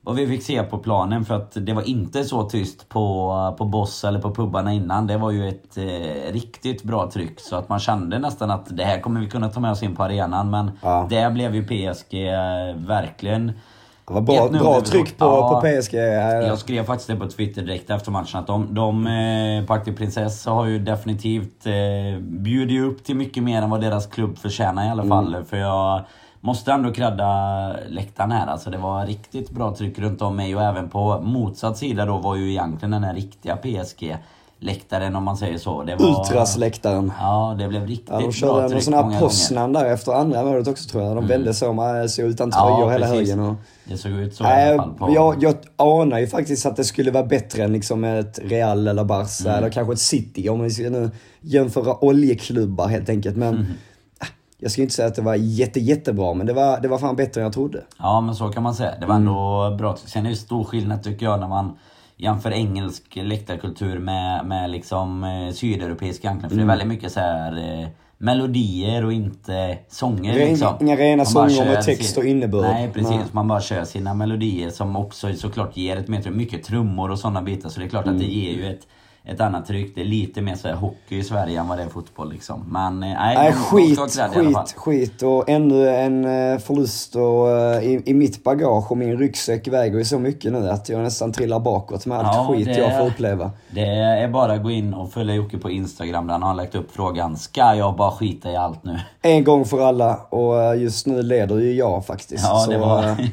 [0.00, 3.64] vad vi fick se på planen för att det var inte så tyst på, på
[3.64, 5.06] Boss eller på pubbarna innan.
[5.06, 8.84] Det var ju ett eh, riktigt bra tryck så att man kände nästan att det
[8.84, 10.50] här kommer vi kunna ta med oss in på arenan.
[10.50, 11.06] Men Ja.
[11.10, 12.14] det blev ju PSG
[12.86, 13.52] verkligen
[14.08, 15.60] Det var bra, bra tryck på, Ja.
[15.62, 15.94] på PSG.
[16.48, 19.96] jag skrev faktiskt det på Twitter direkt efter matchen att de, de eh, Parc des
[19.96, 24.86] Princesses har ju definitivt eh, bjudit upp till mycket mer än vad deras klubb förtjänar
[24.86, 25.36] i alla fall.
[25.44, 26.00] För jag
[26.40, 28.46] måste ändå credda läktaren här.
[28.46, 32.16] Alltså det var riktigt bra tryck runt om mig och även på motsatt sida då
[32.18, 33.56] var ju egentligen den här riktiga
[34.60, 35.82] PSG-läktaren om man säger så.
[35.82, 37.12] Det var, Ultrasläktaren.
[37.20, 39.26] Ja, det blev riktigt Ja, de bra körde någon tryck sån här många gånger.
[39.28, 41.16] Poznan där efter andra målet också tror jag.
[41.16, 43.30] De vände så, man såg utan Ja, tröjor hela precis.
[43.30, 43.44] högen.
[43.44, 43.54] Och...
[43.84, 44.92] Det såg ut så i alla fall.
[44.92, 45.12] På...
[45.14, 49.04] jag, jag anar ju faktiskt att det skulle vara bättre än liksom ett Real eller
[49.04, 49.58] Barca Mm.
[49.58, 53.36] eller kanske ett City om vi ska nu jämföra oljeklubbar helt enkelt.
[53.36, 53.66] Men Mm.
[54.20, 54.26] äh,
[54.58, 57.16] jag ska inte säga att det var jätte, jättebra men det var, det var fan
[57.16, 57.82] bättre än jag trodde.
[57.98, 58.92] Ja men så kan man säga.
[59.00, 59.96] Det var ändå bra.
[60.04, 61.78] Sen är det stor skillnad tycker jag när man
[62.16, 66.50] jämför engelsk läktarkultur med, med liksom eh, sydeuropeisk egentligen.
[66.50, 70.74] För det är väldigt mycket så här eh, melodier och inte sånger Det är liksom.
[70.80, 72.62] inga rena Man sånger med text sin- och innebörd.
[72.70, 73.24] Nej precis, Nej.
[73.32, 77.42] man bara kör sina melodier som också såklart ger ett mer, mycket trummor och sådana
[77.42, 77.68] bitar.
[77.68, 78.36] Så det är klart att det Mm.
[78.38, 78.86] ger ju ett,
[79.28, 79.94] ett annat tryck.
[79.94, 82.64] Det är lite mer så här hockey i Sverige än vad det är fotboll liksom.
[82.70, 83.98] Men eh, nej, Nej, skit,
[84.34, 85.22] skit, skit.
[85.22, 89.98] Och ännu en eh, förlust och, eh, i, i mitt bagage och min ryggsäck väger
[89.98, 92.98] ju så mycket nu att jag nästan trillar bakåt med allt Ja, skit det- jag
[92.98, 93.50] får uppleva.
[93.70, 96.74] Det är bara att gå in och följa Jocke på Instagram där han har lagt
[96.74, 98.98] upp frågan Ska jag bara skita i allt nu?
[99.22, 102.44] En gång för alla och just nu leder ju jag faktiskt.
[102.44, 103.04] Ja, det Så, var...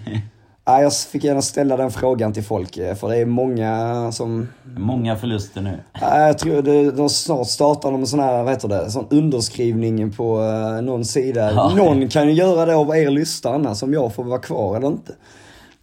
[0.67, 4.47] nej, jag fick gärna ställa den frågan till folk eh, för det är många som...
[4.77, 5.79] Många förluster nu.
[6.01, 9.07] Nej, jag tror det, de snart startar de en sån här, vad heter det, sån
[9.09, 11.51] underskrivning på eh, någon sida.
[11.53, 11.73] Ja.
[11.75, 14.87] Någon kan ju göra det av er lyssnare annars, om jag får vara kvar eller
[14.87, 15.13] inte.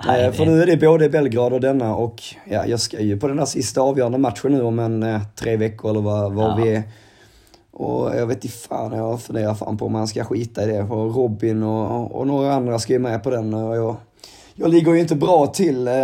[0.06, 3.00] Nej, Eh, För det- nu är det både Belgrad och denna och ja, jag ska
[3.00, 6.32] ju på den här sista avgörande matchen nu om en eh, tre veckor eller vad,
[6.32, 6.54] vad Ja.
[6.64, 6.82] vi är.
[7.72, 10.82] Och jag vet inte fan, jag funderar fan på om man ska skita i det.
[10.82, 13.54] Och Robin och, och några andra ska ju med på den.
[13.54, 13.96] Och jag,
[14.60, 15.94] jag ligger ju inte bra till eh,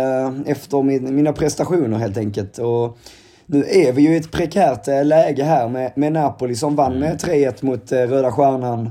[0.45, 2.57] efter min, mina prestationer helt enkelt.
[2.57, 2.97] Och
[3.45, 6.91] nu är vi ju i ett prekärt eh, läge här med, med Napoli som vann
[6.91, 6.99] Mm.
[6.99, 8.89] med 3-1 mot eh, Röda Stjärnan.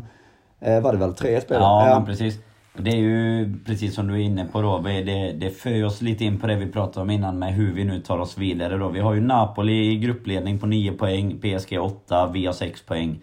[0.82, 1.60] Var det väl 3-1 blev?
[1.60, 2.34] Ja, men precis.
[2.78, 4.78] Det är ju precis som du är inne på då.
[4.78, 7.84] Det, det för oss lite in på det vi pratade om innan med hur vi
[7.84, 8.88] nu tar oss vidare då.
[8.88, 13.18] Vi har ju Napoli i gruppledning på 9 poäng, PSG 8, vi har 6 poäng.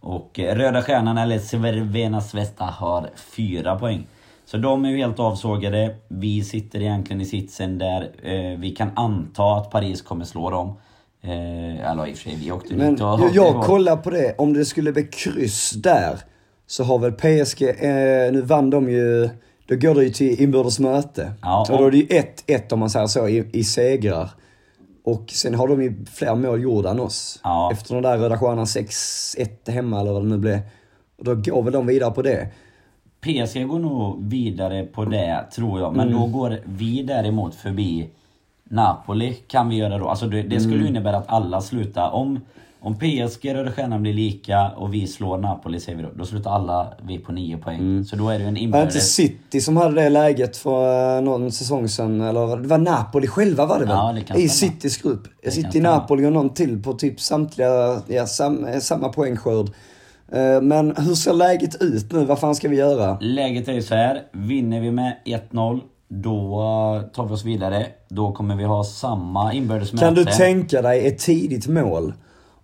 [0.00, 4.06] Och Röda Stjärnan, eller Cervena Svesta, har 4 poäng.
[4.46, 5.96] Så de är ju helt avsågade.
[6.08, 10.76] Vi sitter egentligen i sitsen där eh, vi kan anta att Paris kommer slå dem.
[11.22, 13.20] Eh, eller i och för sig, vi åkte Men dit och...
[13.20, 16.18] jag, jag kollar på det, om det skulle bli kryss där
[16.66, 19.28] så har väl PSG, eh, nu vann de ju,
[19.66, 21.32] då går det ju till inbördes möte.
[21.42, 24.30] Ja, och då är det ju 1-1 om man säger så i, i segrar.
[25.04, 27.40] Och sen har de ju fler mål gjorda än oss.
[27.44, 27.72] Ja.
[27.72, 30.58] Efter den där Röda Stjärnan 6-1 hemma eller vad det nu blev.
[31.18, 32.48] Och då går väl de vidare på det.
[33.26, 35.96] PSG går nog vidare på det, tror jag.
[35.96, 38.08] Men då går vi däremot förbi
[38.64, 40.08] Napoli, kan vi göra då.
[40.08, 42.10] Alltså det, det skulle innebära att alla slutar.
[42.10, 42.40] Om,
[42.80, 46.08] om PSG, Röda Stjärnan blir lika och vi slår Napoli, säger vi då.
[46.14, 48.04] Då slutar alla vi på 9 poäng.
[48.04, 49.14] Så då är det ju en Var det inte inbördes...
[49.14, 52.20] City som hade det läget för eh, någon säsong sedan?
[52.20, 53.96] Eller det var Napoli själva var det väl?
[53.96, 54.48] Ja, det kan I.
[54.48, 55.28] Citys grupp.
[55.48, 55.80] City.
[55.80, 59.70] Napoli och någon till på typ samtliga, ja, sam, eh, samma poängskörd.
[60.32, 62.24] Eh, Men hur ser läget ut nu?
[62.24, 63.18] Vad fan ska vi göra?
[63.20, 64.22] Läget är ju så här.
[64.32, 67.86] Vinner vi med 1-0, då tar vi oss vidare.
[68.08, 72.12] Då kommer vi ha samma inbördes Kan du tänka dig ett tidigt mål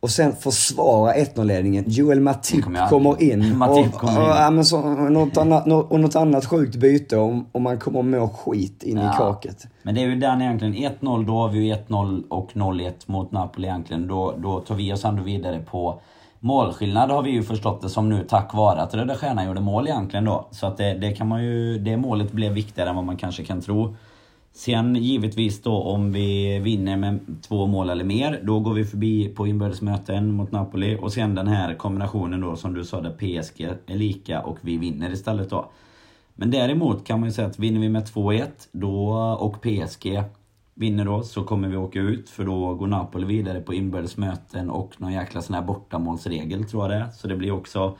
[0.00, 1.84] och sen försvara 1-0-ledningen?
[1.86, 3.58] Joel Matip kommer kommer in.
[3.58, 4.18] Matip och, kommer in.
[4.30, 8.02] Och, ja, men så, något, annat, och något annat sjukt byte om, om man kommer
[8.02, 9.12] må skit in i Ja.
[9.12, 9.66] kaket.
[9.82, 10.74] Men det är ju den egentligen.
[11.00, 14.08] 1-0, då har vi ju 1-0 och 0-1 mot Napoli egentligen.
[14.08, 16.00] Då, då tar vi oss ändå vidare på
[16.42, 19.88] målskillnad har vi ju förstått det som nu tack vare att Röda Stjärnan gjorde mål
[19.88, 20.48] egentligen då.
[20.50, 23.44] Så att det, det kan man ju, det målet blev viktigare än vad man kanske
[23.44, 23.96] kan tro.
[24.52, 29.28] Sen givetvis då om vi vinner med två mål eller mer, då går vi förbi
[29.28, 30.98] på inbördes möten mot Napoli.
[31.00, 34.76] Och sen den här kombinationen då som du sa där PSG är lika och vi
[34.76, 35.70] vinner istället då.
[36.34, 40.22] Men däremot kan man ju säga att vinner vi med 2-1 då, och PSG
[40.74, 44.70] vinner då så kommer vi åka ut för då går Napoli vidare på inbördes möten
[44.70, 47.10] och någon jäkla sån här bortamålsregel tror jag det är.
[47.10, 47.96] Så det blir också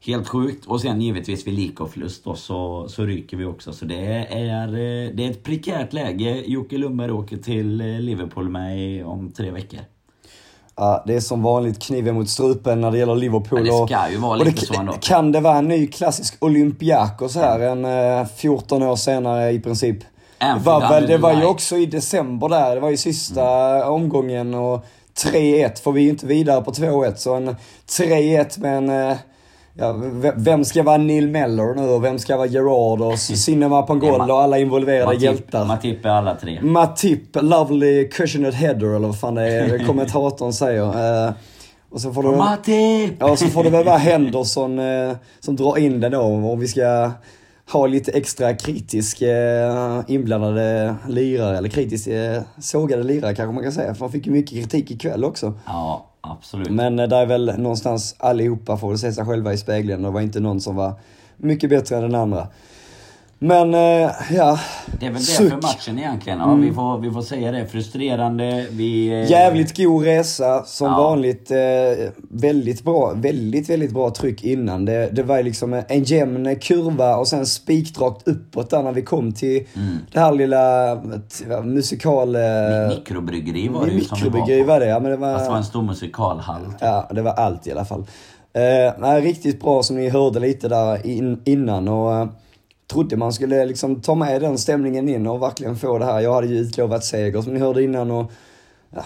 [0.00, 0.66] helt sjukt.
[0.66, 3.72] Och sen givetvis vid lika och förlust då så, så ryker vi också.
[3.72, 6.42] Så det är, eh, det är ett prekärt läge.
[6.46, 9.80] Jocke Lundberg åker till eh, Liverpool med om tre veckor.
[10.76, 13.58] Ja, det är som vanligt kniven mot strupen när det gäller Liverpool.
[13.58, 14.92] Men det ska ju vara lite det, så ändå.
[15.00, 17.84] Kan det vara en ny klassisk Olympiakos här, en
[18.20, 19.98] eh, 14 år senare i princip?
[20.44, 24.84] Anfield det var ju också i december där, det var ju sista omgången och
[25.16, 27.14] 3-1 får vi ju inte vidare på 2-1.
[27.14, 27.56] Så en
[27.88, 29.16] 3-1 med en, eh,
[29.74, 29.94] ja,
[30.36, 34.42] vem ska vara Neil Mellor nu och vem ska vara Gerard och Cinema Pangol och
[34.42, 35.64] alla involverade Matip, hjältar.
[35.64, 36.58] Matip är alla tre.
[36.62, 41.26] Matip, lovely cushioned header eller vad fan det är kommentatorn säger.
[41.26, 41.32] Eh,
[41.90, 43.12] och så får det, Matip!
[43.18, 46.68] ja, så får det väl vara Henderson eh, som drar in den då om vi
[46.68, 47.10] ska
[47.72, 53.72] ha lite extra kritisk eh, inblandade lirare, eller kritiskt eh, sågade lirare kanske man kan
[53.72, 53.94] säga.
[53.94, 55.54] För man fick ju mycket kritik ikväll också.
[55.66, 56.70] Ja, absolut.
[56.70, 60.02] Men eh, där är väl någonstans allihopa får väl se sig själva i spegeln.
[60.02, 60.92] Det var inte någon som var
[61.36, 62.48] mycket bättre än den andra.
[63.44, 64.58] Men eh, ja.
[65.00, 65.50] Det är väl det Suck.
[65.50, 66.38] för matchen egentligen.
[66.38, 67.66] Ja, vi, får, vi får säga det.
[67.66, 68.66] Frustrerande.
[68.70, 69.08] Vi...
[69.08, 70.64] eh, Jävligt god resa.
[70.64, 70.96] Som Ja.
[71.02, 71.56] vanligt eh,
[72.30, 74.84] väldigt bra, väldigt, väldigt bra tryck innan.
[74.84, 79.32] Det, det var liksom en jämn kurva och sen spikrakt uppåt där när vi kom
[79.32, 79.96] till Mm.
[80.12, 80.94] det här lilla
[81.64, 82.36] musikal...
[82.36, 82.42] Eh,
[82.88, 85.32] Mikrobryggeri var det ju mikrobryggeri var det, ja men det var...
[85.32, 86.62] Fast det var en stor musikalhall.
[86.80, 88.00] Ja, det var allt i alla fall.
[88.52, 92.26] Eh, nej, riktigt bra som ni hörde lite där in, innan och eh,
[92.92, 96.20] trodde man skulle liksom ta med den stämningen in och verkligen få det här.
[96.20, 98.32] Jag hade ju utlovat seger som ni hörde innan och
[98.90, 99.04] ja,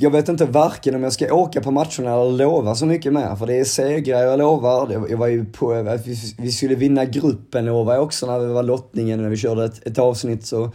[0.00, 3.36] jag vet inte varken om jag ska åka på matcherna eller lova så mycket mer.
[3.36, 5.06] För det är segrar jag lovar.
[5.10, 6.06] Jag var ju på att
[6.38, 9.86] vi, skulle vinna gruppen lovade jag också när det var lottningen när vi körde ett,
[9.86, 10.46] ett avsnitt.
[10.46, 10.70] Så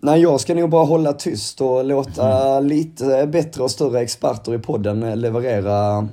[0.00, 4.58] Nej, jag ska nog bara hålla tyst och låta lite bättre och större experter i
[4.58, 6.08] podden leverera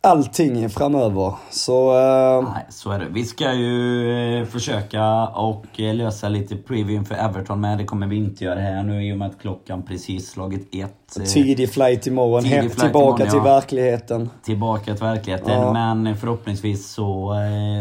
[0.00, 1.34] allting framöver.
[1.50, 3.06] Så eh, Nej, så är det.
[3.10, 7.78] Vi ska ju eh, försöka och eh, lösa lite preview för Everton med.
[7.78, 11.18] Det kommer vi inte göra här nu i och med att klockan precis slagit ett.
[11.18, 13.54] eh, tidig flight imorgon, tidig flight tillbaka imorgon, till ja.
[13.54, 14.30] verkligheten.
[14.42, 15.60] Tillbaka till verkligheten.
[15.60, 15.72] Ja.
[15.72, 17.34] Men förhoppningsvis så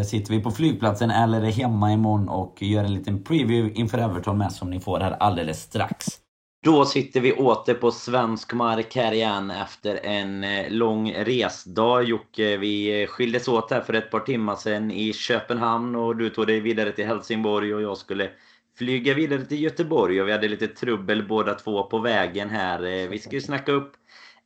[0.05, 4.37] sitter vi på flygplatsen eller är hemma imorgon och gör en liten preview inför Everton
[4.37, 6.07] med som ni får här alldeles strax.
[6.61, 12.03] Då sitter vi åter på svensk mark här igen efter en eh, lång resdag.
[12.03, 16.29] Jocke, vi eh, skildes åt här för ett par timmar sedan i Köpenhamn och du
[16.29, 18.31] tog dig vidare till Helsingborg och jag skulle
[18.77, 22.83] flyga vidare till Göteborg och vi hade lite trubbel båda två på vägen här.
[22.85, 23.91] Eh, vi ska ju snacka upp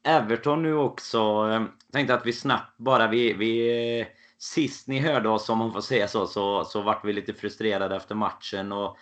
[0.03, 1.17] Everton nu också.
[1.17, 4.05] Jag Tänkte att vi snabbt bara vi, vi
[4.43, 7.95] Sist ni hörde oss om man får säga så, så, så vart vi lite frustrerade
[7.95, 8.97] efter matchen och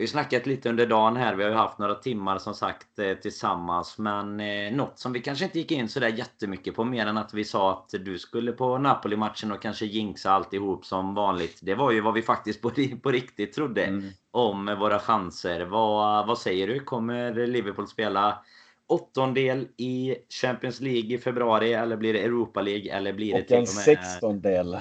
[0.00, 1.34] har ju snackat lite under dagen här.
[1.34, 3.98] Vi har ju haft några timmar som sagt eh, tillsammans.
[3.98, 7.34] Men eh, något som vi kanske inte gick in sådär jättemycket på mer än att
[7.34, 11.58] vi sa att du skulle på Napoli-matchen och kanske jinxa alltihop som vanligt.
[11.62, 12.70] Det var ju vad vi faktiskt på,
[13.02, 15.60] på riktigt trodde om våra chanser.
[15.60, 16.80] Vad, vad säger du?
[16.80, 18.38] Kommer Liverpool spela
[18.86, 23.46] åttondel i Champions League i februari eller blir det Europa League eller blir det Och
[23.46, 23.84] till en och med...
[23.84, 24.74] sextondel.
[24.74, 24.80] Eh,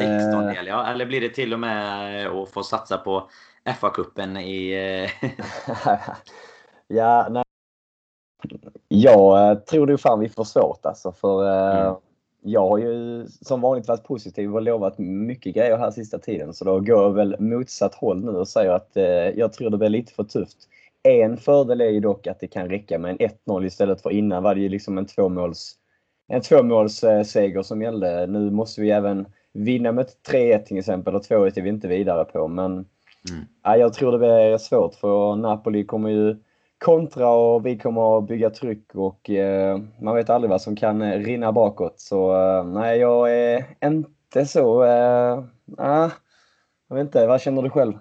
[0.00, 0.86] 16-del, ja.
[0.86, 3.30] Eller blir det till och med att få satsa på
[3.64, 4.72] FA-cupen i...
[5.04, 5.28] eh,
[6.88, 7.44] ja, nej.
[8.88, 11.12] Jag eh, tror det fan vi får svårt alltså.
[11.12, 11.96] För eh, Mm.
[12.42, 16.54] jag har ju som vanligt varit positiv och lovat mycket grejer här sista tiden.
[16.54, 18.90] Så då går jag väl motsatt håll nu och säger att
[19.36, 20.56] jag tror det blir lite för tufft.
[21.02, 24.42] En fördel är ju dock att det kan räcka med en 1-0 istället för innan
[24.42, 25.76] var det ju liksom en tvåmåls
[26.28, 28.26] en tvåmålsseger som gällde.
[28.26, 32.24] Nu måste vi även vinna med 3-1 till exempel och 2-1 är vi inte vidare
[32.24, 32.48] på.
[32.48, 32.86] Men
[33.30, 33.44] Mm.
[33.62, 36.36] ja, jag tror det blir svårt för Napoli kommer ju
[36.78, 41.02] kontra och vi kommer att bygga tryck och eh, man vet aldrig vad som kan
[41.02, 42.00] eh, rinna bakåt.
[42.00, 44.84] Så eh, nej, jag är inte så...
[44.84, 45.44] Eh,
[45.78, 46.10] ah,
[46.88, 47.92] jag vet inte, vad känner du själv?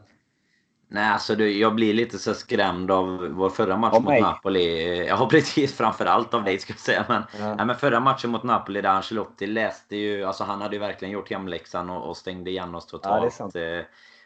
[0.87, 4.21] Nej, alltså du, jag blir lite så skrämd av vår förra match Av mot?
[4.21, 5.05] Napoli.
[5.09, 5.77] Ja, precis.
[5.77, 7.05] Framförallt av dig ska jag säga.
[7.07, 7.55] Men, Ja.
[7.55, 10.23] nej, men förra matchen mot Napoli där Ancelotti läste ju...
[10.23, 13.35] Alltså han hade ju verkligen gjort hemläxan och, och stängde igen oss totalt.
[13.39, 13.49] Ja,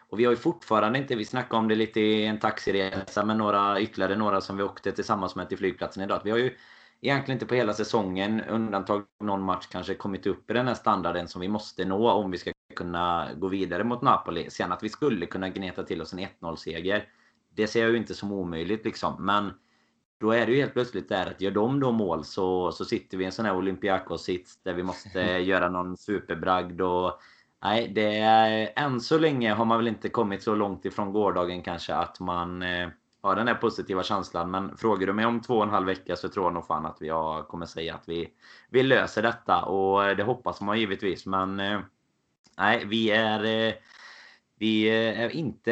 [0.09, 1.15] Och vi har ju fortfarande inte...
[1.15, 4.91] Vi snackade om det lite i en taxiresa med några, ytterligare några som vi åkte
[4.91, 6.21] tillsammans med till flygplatsen idag.
[6.23, 6.55] Vi har ju
[7.01, 11.27] egentligen inte på hela säsongen, undantag någon match, kanske kommit upp i den här standarden
[11.27, 14.49] som vi måste nå om vi ska kunna gå vidare mot Napoli.
[14.49, 17.05] Sen att vi skulle kunna gneta till oss en 1-0-seger.
[17.55, 19.25] Det ser jag ju inte som omöjligt liksom.
[19.25, 19.51] Men
[20.19, 23.17] då är det ju helt plötsligt där att gör de då mål så, så sitter
[23.17, 27.19] vi i en sån här Olympiakos-sits där vi måste göra någon superbragd och
[27.63, 31.61] Nej, det är, än så länge har man väl inte kommit så långt ifrån gårdagen
[31.61, 32.89] kanske att man eh,
[33.21, 34.51] har den här positiva känslan.
[34.51, 36.85] Men frågar du mig om två och en halv vecka så tror jag nog fan
[36.85, 38.29] att jag kommer säga att vi,
[38.69, 39.63] vi löser detta.
[39.63, 41.25] Och eh, det hoppas man givetvis.
[41.25, 41.79] Men eh,
[42.57, 43.73] nej, vi är, eh,
[44.59, 45.71] vi eh, är inte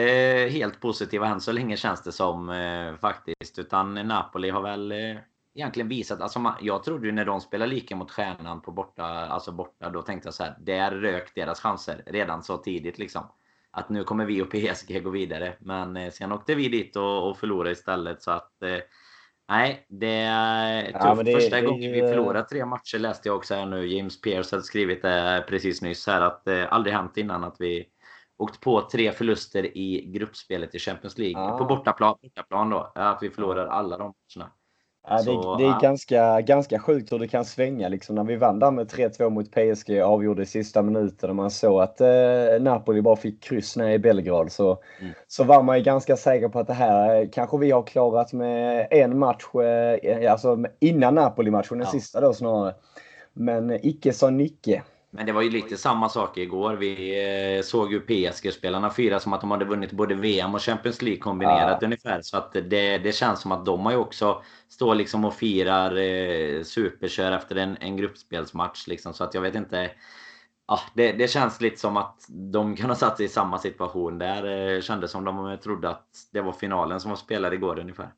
[0.51, 3.59] helt positiva än så länge känns det som eh, faktiskt.
[3.59, 5.17] Utan Napoli har väl eh,
[5.55, 9.03] egentligen visat, alltså man, jag trodde ju när de spelade lika mot Stjärnan på borta,
[9.05, 13.23] alltså borta, då tänkte jag så här, där rök deras chanser redan så tidigt liksom.
[13.71, 15.55] Att nu kommer vi och PSG gå vidare.
[15.59, 18.77] Men eh, sen åkte vi dit och, och förlorade istället så att eh,
[19.49, 20.97] Nej, det är tufft.
[21.05, 23.87] Ja, det- Första det gången vi förlorat tre matcher läste jag också här nu.
[23.87, 27.85] James Pierce hade skrivit det precis nyss här att det aldrig hänt innan att vi
[28.37, 31.41] åkt på tre förluster i gruppspelet i Champions League.
[31.41, 31.57] Ah.
[31.57, 32.91] På bortaplan, bortaplan då.
[32.95, 34.51] Att vi förlorar alla de matcherna.
[35.07, 37.89] Ja, det, Så, det är ganska, ganska sjukt hur det kan svänga.
[37.89, 41.51] Liksom, när vi vann där med 3-2 mot PSG avgjorde i sista minuten och man
[41.51, 42.07] såg att eh,
[42.61, 45.13] Napoli bara fick kryss ner i Belgrad så, Mm.
[45.27, 48.33] så var man ju ganska säker på att det här eh, kanske vi har klarat
[48.33, 51.91] med en match, eh, alltså innan Napoli-matchen, den Ja.
[51.91, 52.73] sista då snarare.
[53.33, 54.83] Men eh, icke sa Nicke.
[55.15, 56.73] Men det var ju lite samma sak igår.
[56.73, 61.01] Vi eh, såg ju PSG-spelarna fira som att de hade vunnit både VM och Champions
[61.01, 61.85] League kombinerat ja.
[61.85, 62.21] ungefär.
[62.21, 65.97] Så att det, det känns som att de har ju också står liksom och firar
[65.97, 68.87] eh, superkör efter en, en gruppspelsmatch.
[68.87, 69.13] Liksom.
[69.13, 69.91] Så att jag vet inte.
[70.67, 74.17] Ja, det, det, känns lite som att de kan ha satt sig i samma situation.
[74.17, 78.09] Där eh, kändes som de trodde att det var finalen som var spelad igår ungefär.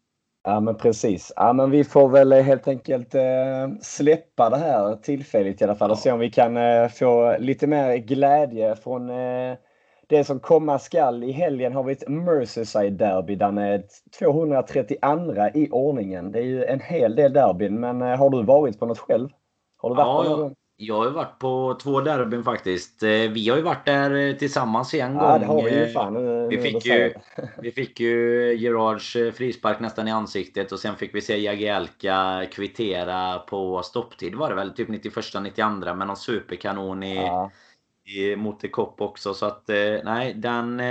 [0.48, 1.34] Ja men precis.
[1.36, 5.92] Ja men vi får väl helt enkelt eh, släppa det här tillfälligt i alla fall
[5.92, 9.58] och se om vi kan eh, få lite mer glädje från eh,
[10.08, 11.24] det som komma skall.
[11.24, 13.84] I helgen har vi ett Merseyside-derby där är
[14.20, 15.00] 232
[15.54, 16.32] i ordningen.
[16.32, 19.30] Det är ju en hel del derbyn men eh, har du varit på något själv?
[19.78, 20.56] Har du varit ja, på någon?
[20.80, 23.04] Jag har ju varit på två derbyn faktiskt.
[23.04, 25.40] Eh, vi har ju varit där eh, tillsammans en ja, gång.
[25.40, 26.48] Det har vi ju fan.
[26.50, 27.14] Vi fick ju,
[27.62, 32.46] vi fick ju Gerards eh, frispark nästan i ansiktet och sen fick vi se Jagielka
[32.52, 37.52] kvittera på stopptid var det väl, typ 91-92 med någon superkanon i, ja.
[38.06, 39.34] i, mot The Kopp också.
[39.34, 39.68] Så att
[40.04, 40.82] nej, den,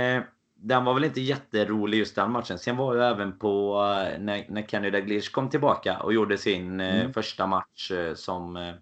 [0.55, 2.57] den var väl inte jätterolig just den matchen.
[2.57, 3.75] Sen var jag även på
[4.19, 7.13] när, när Kenny Dalglish kom tillbaka och gjorde sin mm.
[7.13, 8.73] första match som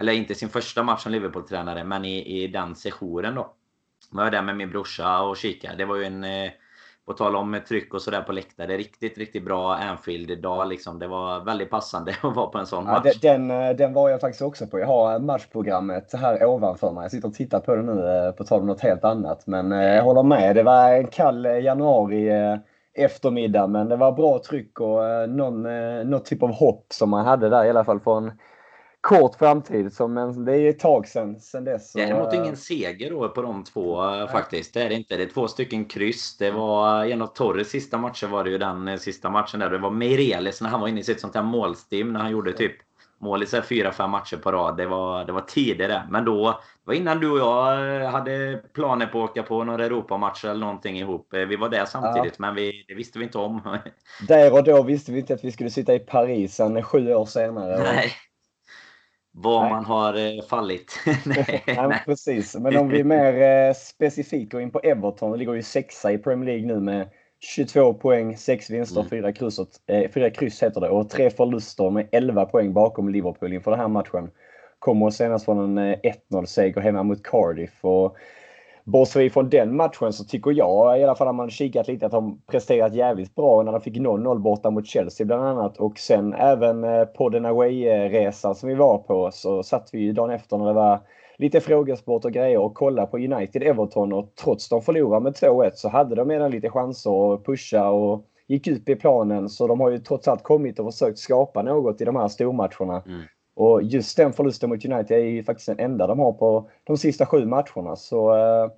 [0.00, 3.52] eller inte sin första match som Liverpool-tränare, men i, i den sessionen då.
[4.10, 5.76] Var jag där med min brorsa och kikade.
[5.76, 6.50] Det var ju en, eh,
[7.06, 10.98] på tal om tryck och sådär på läktare, riktigt, riktigt bra Anfield-dag liksom.
[10.98, 13.02] Det var väldigt passande att vara på en sån match.
[13.04, 14.78] Ja, den, eh, den var jag faktiskt också på.
[14.78, 17.04] Jag har matchprogrammet här ovanför mig.
[17.04, 19.46] Jag sitter och tittar på det nu, eh, på tal om något helt annat.
[19.46, 20.56] Men jag håller med.
[20.56, 22.30] Det var en kall januari
[22.94, 25.62] eftermiddag, men det var bra tryck och någon,
[26.10, 28.30] någon typ av hopp som man hade där i alla fall från
[29.00, 29.92] kort framtid.
[29.92, 31.92] Så, men det är ett tag sedan, sedan dess.
[31.92, 34.28] Däremot ingen seger då på de två Nej.
[34.28, 34.74] faktiskt.
[34.74, 35.16] Det är det inte.
[35.16, 36.36] Det är två stycken kryss.
[36.36, 39.70] Det var en av Torres sista matcher var det ju den eh, sista matchen där.
[39.70, 42.52] Det var Meireles när han var inne i sitt sånt här målstim när han gjorde
[42.52, 42.72] typ
[43.20, 44.76] mål i så fyra, fem matcher på rad.
[44.76, 46.02] Det var, det var tidigare.
[46.10, 49.64] Men då, det var innan du och jag eh, hade planer på att åka på
[49.64, 51.34] några Europamatcher eller någonting ihop.
[51.34, 52.46] Eh, vi var där samtidigt, ja.
[52.46, 53.78] men vi, det visste vi inte om.
[54.28, 57.26] Där och då visste vi inte att vi skulle sitta i Paris en sju år
[57.26, 57.78] senare.
[57.78, 58.12] Nej.
[59.32, 59.70] Var nej.
[59.70, 61.00] man har eh, fallit.
[61.26, 62.54] nej, nej, precis.
[62.54, 65.32] Men om vi är mer eh, specifikt går in på Everton.
[65.32, 67.08] Det ligger ju sexa i Premier League nu med
[67.40, 69.34] 22 poäng, 6 vinster, 4 mm.
[69.34, 73.70] kryss, eh, 4 kryss heter det, och 3 förluster med 11 poäng bakom Liverpool inför
[73.70, 74.30] den här matchen.
[74.78, 77.84] Kommer senast från en 1-0-seger eh, hemma mot Cardiff.
[77.84, 78.16] Och
[78.90, 82.06] Bortser vi från den matchen så tycker jag i alla fall när man kikat lite
[82.06, 85.76] att de presterat jävligt bra när de fick 0-0 borta mot Chelsea bland annat.
[85.76, 90.12] Och sen även eh, på den away-resan som vi var på så satt vi ju
[90.12, 91.00] dagen efter när det var
[91.36, 95.70] lite frågesport och grejer och kollade på United Everton och trots de förlorade med 2-1
[95.74, 99.80] så hade de redan lite chanser att pusha och gick ut i planen så de
[99.80, 103.02] har ju trots allt kommit och försökt skapa något i de här stormatcherna.
[103.06, 103.20] Mm.
[103.60, 106.96] Och just den förlusten mot United är ju faktiskt den enda de har på de
[106.96, 107.96] sista sju matcherna.
[107.96, 108.70] Så, eh,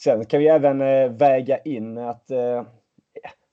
[0.00, 2.62] sen kan vi även eh, väga in att eh,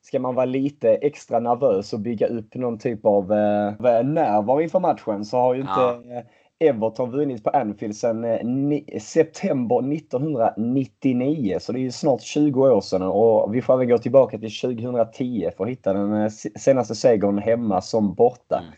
[0.01, 4.79] ska man vara lite extra nervös och bygga upp någon typ av eh, närvaro inför
[4.79, 5.73] matchen så har ju inte
[6.13, 6.23] ja.
[6.59, 11.57] Everton vunnit på Anfield sedan eh, september 1999.
[11.59, 14.59] Så det är ju snart 20 år sedan och vi får även gå tillbaka till
[14.61, 16.29] 2010 för att hitta den eh,
[16.59, 18.57] senaste segern hemma som borta.
[18.57, 18.73] Mm.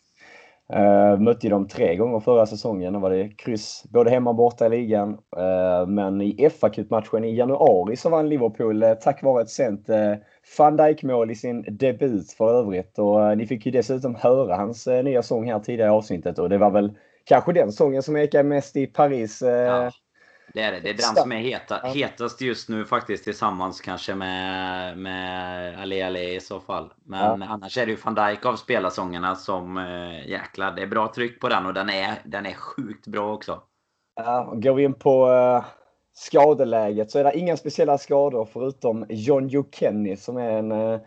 [0.74, 2.94] Uh, mötte dem tre gånger förra säsongen.
[2.94, 5.10] Då var det kryss både hemma och borta i ligan.
[5.10, 9.90] Uh, men i fa matchen i januari så vann Liverpool uh, tack vare ett sent
[9.90, 10.16] uh,
[10.58, 13.00] van Dijk-mål i sin debut för övrigt.
[13.00, 16.58] Och ni fick ju dessutom höra hans nya sång här tidigare i avsnittet och det
[16.58, 19.42] var väl kanske den sången som ekade mest i Paris.
[19.42, 19.92] Ja.
[20.56, 20.80] Det är det.
[20.80, 26.02] Det är den som är heta, hetast just nu faktiskt tillsammans kanske med, med Ali
[26.02, 26.94] Ali i så fall.
[27.06, 27.48] Men ja.
[27.48, 30.72] annars är det ju van Dijk av spelarsångerna som äh, jäklar.
[30.72, 33.62] Det är bra tryck på den och den är, den är sjukt bra också.
[34.16, 35.66] Ja, går vi in på uh,
[36.14, 41.00] skadeläget så är det inga speciella skador förutom John Joe Kenny som är en uh,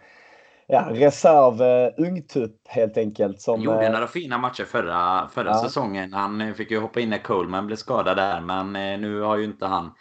[0.68, 3.40] ja, reserv uh, ungtupp helt enkelt.
[3.40, 5.62] Som, gjorde uh, några fina matcher förra, förra ja.
[5.62, 6.12] säsongen.
[6.12, 8.40] Han eh, fick ju hoppa in när Coleman blev skadad där.
[8.40, 9.92] Men uh, nu har ju inte han,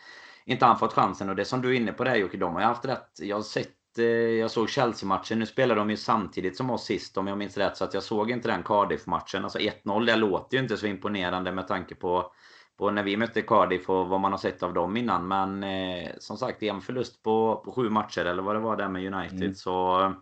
[0.45, 1.29] inte han fått chansen.
[1.29, 3.09] Och det som du är inne på där Jocke, de har ju haft rätt.
[3.19, 3.73] Jag har sett
[4.39, 5.39] jag såg Chelsea-matchen.
[5.39, 7.77] Nu spelar de ju samtidigt som oss sist om jag minns rätt.
[7.77, 9.43] Så att jag såg inte den Cardiff-matchen.
[9.43, 12.31] Alltså 1-0, det låter ju inte så imponerande med tanke på,
[12.77, 15.27] på när vi mötte Cardiff och vad man har sett av dem innan.
[15.27, 18.89] Men eh, som sagt, en förlust på, på sju matcher eller vad det var där
[18.89, 19.41] med United.
[19.41, 19.55] Mm.
[19.55, 20.13] Så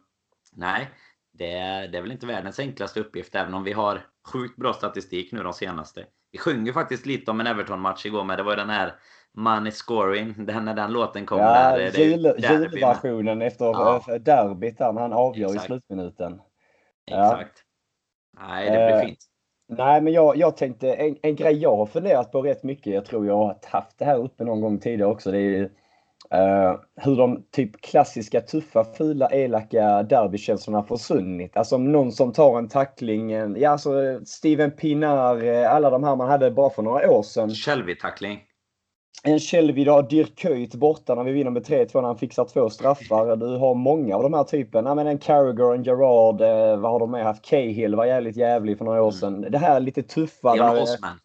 [0.56, 0.90] Nej,
[1.34, 4.02] det är, det är väl inte världens enklaste uppgift även om vi har
[4.34, 6.06] sjukt bra statistik nu de senaste.
[6.32, 8.38] Vi sjunger faktiskt lite om en Everton-match igår med.
[8.38, 8.94] Det var den här
[9.34, 11.40] Money Scoring, den, när den låten kom.
[11.40, 14.04] Ja, där, jul, julversionen efter ja.
[14.20, 15.66] derbyt där när han avgör Exakt.
[15.66, 16.42] i slutminuten.
[17.08, 17.64] Exakt.
[18.38, 18.48] Ja.
[18.48, 19.20] Nej, det blir eh, fint.
[19.68, 22.94] Nej, men jag, jag tänkte en, en grej jag har funderat på rätt mycket.
[22.94, 25.32] Jag tror jag har haft det här uppe någon gång tidigare också.
[25.32, 25.72] Det är
[26.36, 31.58] uh, hur de typ klassiska tuffa, fula, elaka derbykänslorna försvunnit.
[31.58, 33.32] Alltså någon som tar en tackling.
[33.58, 37.50] Ja, alltså Steven Pinar, eh, alla de här man hade bara för några år sedan.
[37.50, 38.40] Shelby-tackling
[39.26, 42.70] en Shelby idag, Dirk Kuyt borta när vi vinner med 3-2 när han fixar två
[42.70, 43.36] straffar.
[43.36, 44.86] Du har många av de här typen.
[44.86, 47.46] Ja, men en Carragher, en Gerard, eh, vad har de med haft?
[47.46, 49.42] Cahill var jävligt jävlig för några år sedan.
[49.50, 50.56] Det här lite tuffa.
[50.56, 51.20] Där, Osman.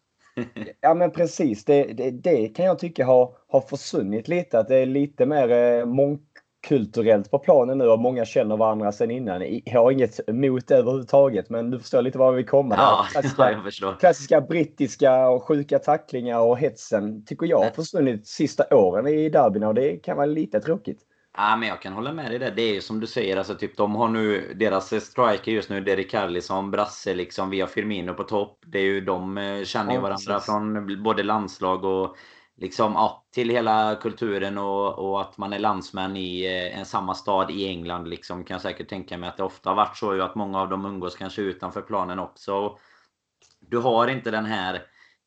[0.81, 1.65] Ja men precis.
[1.65, 4.59] Det, det, det, kan jag tycka har, har försvunnit lite.
[4.59, 6.21] Att det är lite mer eh, monk
[6.67, 9.61] kulturellt på planen nu och många känner varandra sen innan.
[9.65, 12.75] Jag har inget emot det överhuvudtaget men du förstår lite var vi kommer.
[12.75, 13.95] Ja, klassiska, förstår.
[13.99, 19.67] klassiska brittiska och sjuka tacklingar och hetsen tycker jag har försvunnit sista åren i derbyna
[19.67, 21.01] och det kan vara lite tråkigt.
[21.37, 22.51] Ja, men jag kan hålla med dig där.
[22.51, 25.81] Det är ju som du säger, alltså typ de har nu, deras striker just nu,
[25.81, 28.59] Derek Carlisson, Brasse liksom, vi har Firmino på topp.
[28.65, 30.45] Det är ju, de eh, känner ju ja, varandra precis.
[30.45, 32.15] från både landslag och
[32.57, 37.15] liksom, ja, till hela kulturen och, och att man är landsmän i eh, en samma
[37.15, 40.15] stad i England liksom, kan jag säkert tänka mig att det ofta har varit så
[40.15, 42.77] ju att många av dem umgås kanske utanför planen också.
[43.59, 44.81] Du har inte den här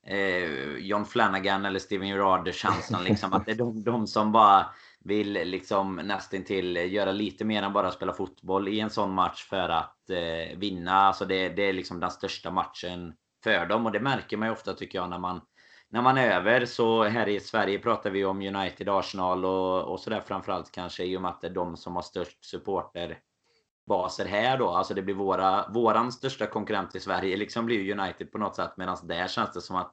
[0.07, 4.67] eh, John Flanagan eller Steven Gerrard känslan liksom att det är de, de som bara
[5.05, 9.69] vill liksom nästintill göra lite mer än bara spela fotboll i en sån match för
[9.69, 10.93] att eh, vinna.
[10.93, 14.53] Alltså det, det är liksom den största matchen för dem och det märker man ju
[14.53, 15.41] ofta tycker jag när man
[15.89, 20.01] när man är över så här i Sverige pratar vi om United, Arsenal och, och
[20.01, 24.59] sådär framförallt kanske i och med att det är de som har störst supporterbaser här
[24.59, 24.69] då.
[24.69, 28.77] Alltså det blir våra, våran största konkurrent i Sverige liksom blir United på något sätt
[28.77, 29.93] medan där känns det som att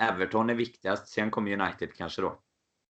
[0.00, 1.08] Everton är viktigast.
[1.08, 2.40] Sen kommer United kanske då.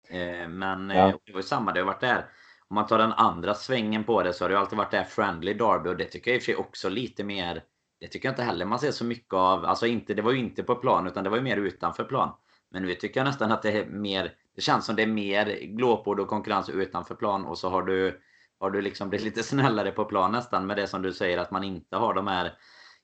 [0.08, 1.08] Eh, men ja.
[1.08, 2.26] eh, det var ju samma, det har varit där.
[2.68, 5.04] Om man tar den andra svängen på det så har det alltid varit det här
[5.04, 7.62] Friendly Derby och det tycker jag i och för sig också lite mer
[8.00, 9.64] det tycker jag inte heller man ser så mycket av.
[9.64, 12.32] Alltså inte, det var ju inte på plan utan det var ju mer utanför plan.
[12.70, 14.34] Men nu tycker jag nästan att det är mer...
[14.54, 18.20] Det känns som det är mer glåpord och konkurrens utanför plan och så har du,
[18.60, 21.50] har du liksom blivit lite snällare på plan nästan med det som du säger att
[21.50, 22.52] man inte har de här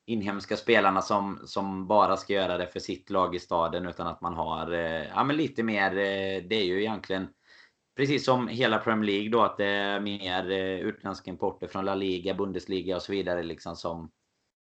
[0.07, 4.20] inhemska spelarna som, som bara ska göra det för sitt lag i staden utan att
[4.20, 7.28] man har eh, ja, men lite mer, eh, det är ju egentligen
[7.96, 11.94] precis som hela Premier League då att det är mer eh, utländska importer från La
[11.94, 14.11] Liga, Bundesliga och så vidare liksom som,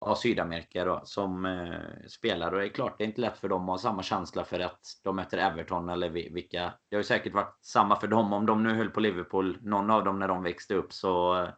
[0.05, 2.51] ja, Sydamerika då, som eh, spelar.
[2.51, 4.59] Och det är klart, det är inte lätt för dem att ha samma känsla för
[4.59, 6.73] att de möter Everton eller vilka.
[6.89, 9.91] Det har ju säkert varit samma för dem om de nu höll på Liverpool, någon
[9.91, 10.93] av dem när de växte upp.
[10.93, 11.49] Så eh,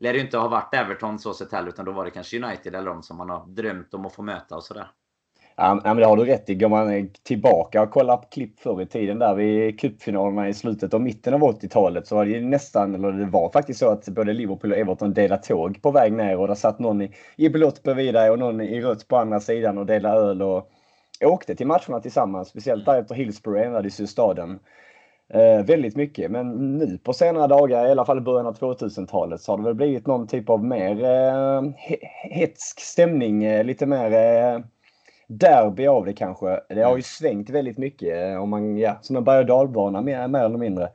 [0.00, 2.42] lär det ju inte ha varit Everton så sett heller, utan då var det kanske
[2.44, 4.86] United eller de som man har drömt om att få möta och sådär.
[5.56, 6.54] Ja, men det har du rätt i.
[6.54, 10.94] Går man tillbaka och kollar på klipp förr i tiden där vid cupfinalerna i slutet
[10.94, 14.32] och mitten av 80-talet så var det nästan, eller det var faktiskt så att både
[14.32, 17.82] Liverpool och Everton delade tåg på väg ner och där satt någon i, i blått
[17.82, 20.70] bredvid dig och någon i rött på andra sidan och delade öl och
[21.24, 22.48] åkte till matcherna tillsammans.
[22.48, 24.58] Speciellt där efter Hillsborough ändrades ju staden
[25.30, 26.30] eh, väldigt mycket.
[26.30, 29.64] Men nu på senare dagar, i alla fall i början av 2000-talet, så har det
[29.64, 31.62] väl blivit någon typ av mer eh,
[32.30, 34.60] hetsk stämning, eh, lite mer eh,
[35.26, 36.60] derby av det kanske.
[36.68, 40.28] Det har ju svängt väldigt mycket om man, ja, som en berg och dalbana mer,
[40.28, 40.88] mer eller mindre.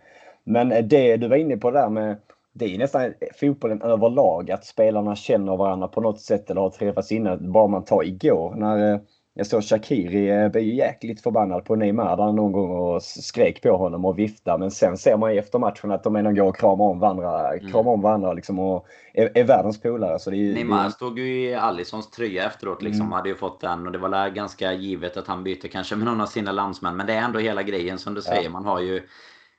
[0.43, 2.15] Men det du var inne på där med
[2.57, 7.11] det är nästan fotbollen överlag att spelarna känner varandra på något sätt eller har träffats
[7.11, 7.51] innan.
[7.51, 8.99] Bara man tar igår när
[9.37, 13.77] jag såg Shakiri eh, blev jäkligt förbannad på Neymar där någon gång och skrek på
[13.77, 14.57] honom och viftade.
[14.57, 17.53] Men sen ser man ju efter matchen att de ändå går och kramar om varandra,
[17.53, 17.71] mm.
[17.71, 20.19] kramar om varandra liksom och är, är världens polare.
[20.19, 20.91] Så det är, Neymar det...
[20.91, 23.01] stod ju i Allisons tröja efteråt liksom.
[23.01, 23.11] Mm.
[23.11, 26.21] Hade ju fått den och det var ganska givet att han byter kanske med någon
[26.21, 26.97] av sina landsmän.
[26.97, 28.43] Men det är ändå hela grejen som du säger.
[28.43, 28.49] Ja.
[28.49, 29.01] Man har ju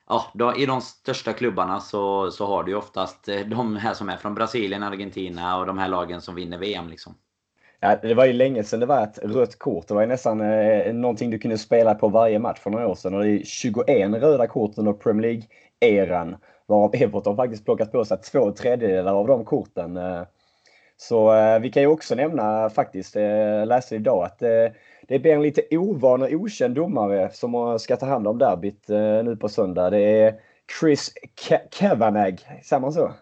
[0.08, 3.94] Ja, då, I de största klubbarna så, så har du ju oftast eh, de här
[3.94, 6.88] som är från Brasilien, Argentina och de här lagen som vinner VM.
[6.88, 7.14] Liksom.
[7.80, 9.88] Ja, det var ju länge sedan det var ett rött kort.
[9.88, 12.94] Det var ju nästan eh, någonting du kunde spela på varje match för några år
[12.94, 13.14] sedan.
[13.14, 13.86] Och det är 21
[14.22, 16.36] röda kort under Premier League-eran.
[16.66, 19.96] Varav Everton faktiskt plockat på sig två tredjedelar av de korten.
[19.96, 20.22] Eh,
[20.96, 24.66] så eh, vi kan ju också nämna faktiskt, eh, läste idag att eh,
[25.08, 29.24] det blir en lite ovan och okänd domare som ska ta hand om derbyt eh,
[29.24, 29.90] nu på söndag.
[29.90, 30.34] Det är
[30.80, 31.12] Chris
[31.70, 33.12] Kavanagh, säger man så?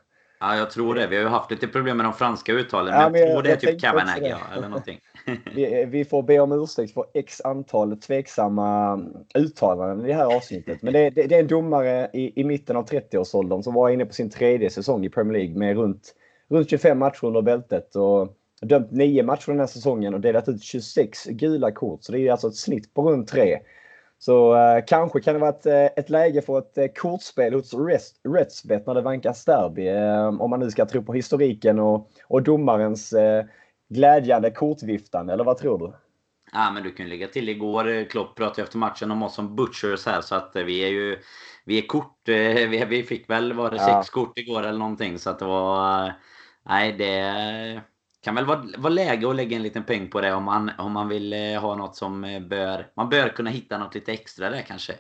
[0.45, 1.07] Ja, jag tror det.
[1.07, 2.95] Vi har ju haft lite problem med de franska uttalen.
[2.95, 5.01] Ja, men jag tror det är typ ja, eller någonting.
[5.55, 9.01] vi, vi, får be om ursäkt för x antal tveksamma
[9.35, 10.83] uttalanden i det här avsnittet.
[10.83, 14.07] Men det, det, det är en domare i, i mitten av 30-årsåldern som var inne
[14.07, 16.15] på sin tredje säsong i Premier League med runt,
[16.51, 17.97] runt 25 matcher under bältet.
[17.97, 22.05] Och dömt 9 matcher den här säsongen och delat ut 26 gula kort.
[22.05, 23.59] Så det är alltså ett snitt på runt 3.
[24.25, 27.75] Så eh, kanske kan det vara ett, eh, ett läge för ett eh, kortspel hos
[28.29, 29.89] Restbet när det vankas derby.
[29.89, 33.45] Eh, om man nu ska tro på historiken och, och domarens eh,
[33.89, 35.93] glädjande kortviftande, eller vad tror du?
[36.53, 38.11] Ja, men du kan lägga till igår.
[38.11, 41.19] Klopp pratade efter matchen om oss som butchers här så att vi är ju
[41.65, 42.19] vi är kort.
[42.25, 44.03] Vi, vi fick väl var det ja.
[44.03, 46.13] sex kort igår eller någonting så att det var
[46.67, 47.83] Nej, det
[48.25, 50.93] kan väl vara, vara läge att lägga en liten peng på det om man, om
[50.93, 52.21] man vill ha något som
[52.51, 52.87] bör...
[52.97, 54.93] Man bör kunna hitta något lite extra där kanske.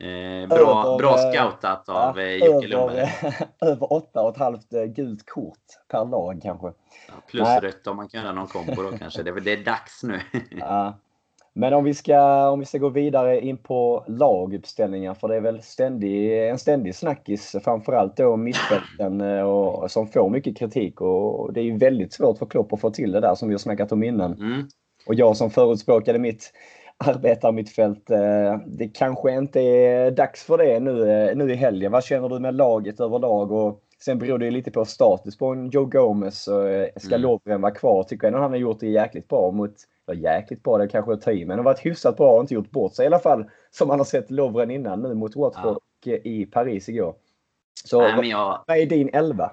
[0.00, 3.08] Eh, bra, över, bra scoutat av ja, Jocke Lundberg.
[3.60, 5.58] Över åtta och ett halvt gult kort
[5.88, 6.66] per lag kanske.
[7.08, 7.60] Ja, plus Nej.
[7.60, 9.22] rött om man kan göra någon kombo då kanske.
[9.22, 10.20] Det, det är dags nu.
[10.50, 10.98] ja.
[11.54, 15.40] Men om vi, ska, om vi ska gå vidare in på laguppställningar, för det är
[15.40, 21.00] väl ständig, en ständig snackis, framförallt då mittfälten eh, och, som får mycket kritik.
[21.00, 23.54] Och det är ju väldigt svårt för Klopp att få till det där som vi
[23.54, 24.32] har snackat om innan.
[24.32, 24.68] Mm.
[25.06, 26.52] Och jag som förutspråkade mitt
[26.96, 31.92] arbetarmittfält, eh, det kanske inte är dags för det nu, eh, nu i helgen.
[31.92, 33.52] Vad känner du med laget överlag?
[33.52, 36.42] Och sen beror det lite på status på en Joe Gomez.
[36.96, 37.20] Ska mm.
[37.20, 38.02] Lovren vara kvar?
[38.02, 39.74] Tycker jag han har gjort det jäkligt bra mot
[40.04, 42.40] var jäkligt bra, det kanske är att ta i, men har varit hyfsat bra och
[42.40, 43.44] inte gjort bort sig i alla fall.
[43.70, 46.10] Som man har sett Lovren innan nu mot Watford ja.
[46.10, 47.14] och i Paris igår.
[47.84, 48.64] Så Nej, vad, jag...
[48.66, 49.50] vad är din elva?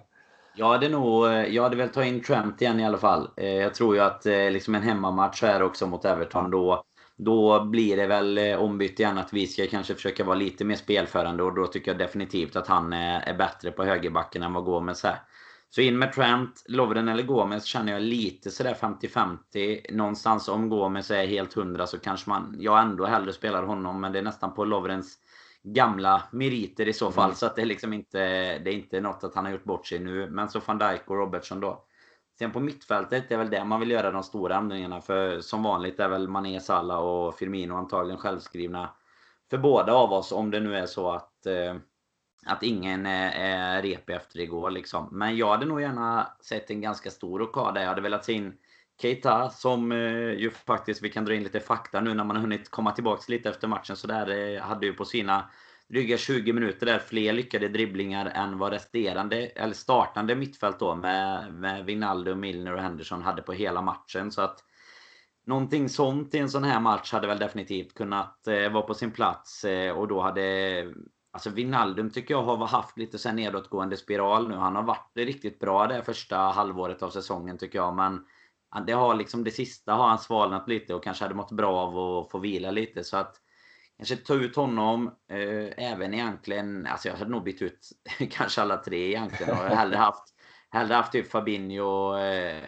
[0.56, 3.30] Jag hade nog, jag hade väl tagit in Trent igen i alla fall.
[3.38, 6.84] Eh, jag tror ju att eh, liksom en hemmamatch här också mot Everton då
[7.20, 10.76] då blir det väl eh, ombytt igen att vi ska kanske försöka vara lite mer
[10.76, 15.06] spelförande och då tycker jag definitivt att han är bättre på högerbacken än vad Gomes
[15.06, 15.20] är.
[15.70, 19.94] Så in med Trent, Lovren eller Gomes känner jag lite sådär 50-50.
[19.94, 24.02] Någonstans om Gomes är helt hundra så kanske man, jag ändå hellre spelar honom.
[24.02, 25.18] Men det är nästan på Lovrens
[25.64, 27.26] gamla meriter i så fall.
[27.26, 27.36] Mm.
[27.36, 28.20] Så att det är liksom inte,
[28.60, 30.30] det är inte något att han har gjort bort sig nu.
[30.30, 31.86] Men så van Dijk och Robertson då.
[32.40, 35.02] Sen på mittfältet är väl det man vill göra de stora ändringarna.
[35.02, 38.90] För som vanligt är väl Mané, Salah och Firmino antagligen självskrivna.
[39.50, 41.76] För båda av oss om det nu är så att eh,
[42.46, 45.08] att ingen är, är repig efter igår liksom.
[45.12, 47.82] Men jag hade nog gärna sett en ganska stor rockad där.
[47.82, 48.58] Jag hade velat se in
[49.02, 52.42] Keita som eh, ju faktiskt, vi kan dra in lite fakta nu när man har
[52.42, 53.96] hunnit komma tillbaks lite efter matchen.
[53.96, 55.50] Så där eh, hade ju på sina
[55.90, 61.54] dryga 20 minuter där fler lyckade dribblingar än vad resterande, eller startande mittfält då med,
[61.54, 64.32] med Wijnaldum, Milner och Henderson hade på hela matchen.
[64.32, 64.64] Så att
[65.50, 69.12] Någonting sånt i en sån här match hade väl definitivt kunnat eh, vara på sin
[69.12, 70.94] plats eh, och då hade
[71.32, 74.56] Alltså Wijnaldum tycker jag har haft lite så nedåtgående spiral nu.
[74.56, 77.96] Han har varit riktigt bra det första halvåret av säsongen tycker jag.
[77.96, 78.26] Men
[78.86, 81.98] det har liksom det sista har han svalnat lite och kanske hade mått bra av
[81.98, 83.04] att få vila lite.
[83.04, 83.36] Så att
[84.00, 85.08] kanske ta ut honom.
[85.08, 87.90] Eh, även egentligen, alltså jag hade nog bytt ut
[88.32, 89.58] kanske alla tre egentligen.
[89.58, 90.24] Och hellre haft,
[90.70, 92.64] hellre haft typ Fabinho, eh,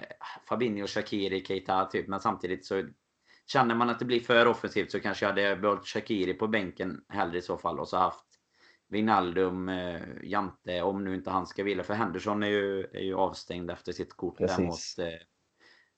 [0.50, 2.08] Fabinho, Shakiri, Keita typ.
[2.08, 2.84] Men samtidigt så
[3.48, 7.02] känner man att det blir för offensivt så kanske jag hade behållit Shakiri på bänken
[7.10, 7.80] hellre i så fall.
[7.80, 8.26] Och så haft
[8.90, 11.84] Wijnaldum, eh, Jante, om nu inte han ska vila.
[11.84, 15.20] För Henderson är ju, är ju avstängd efter sitt kort där mot, eh,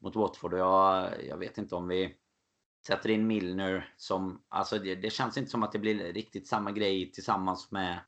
[0.01, 0.53] mot Watford.
[0.53, 2.15] Och jag, jag vet inte om vi
[2.88, 4.41] sätter in Milner som...
[4.49, 7.99] Alltså det, det, känns inte som att det blir riktigt samma grej tillsammans med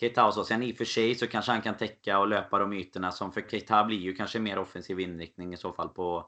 [0.00, 0.44] Keita och så.
[0.44, 3.32] Sen i och för sig så kanske han kan täcka och löpa de ytorna som
[3.32, 6.26] för Keita blir ju kanske mer offensiv inriktning i så fall på,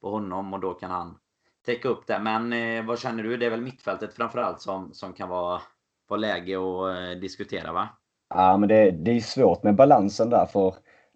[0.00, 1.18] på honom och då kan han
[1.66, 2.18] täcka upp det.
[2.18, 3.36] Men eh, vad känner du?
[3.36, 5.60] Det är väl mittfältet framförallt som, som kan vara
[6.08, 7.88] vara läge att eh, diskutera va?
[8.34, 10.74] Ja, men det, det är svårt med balansen där för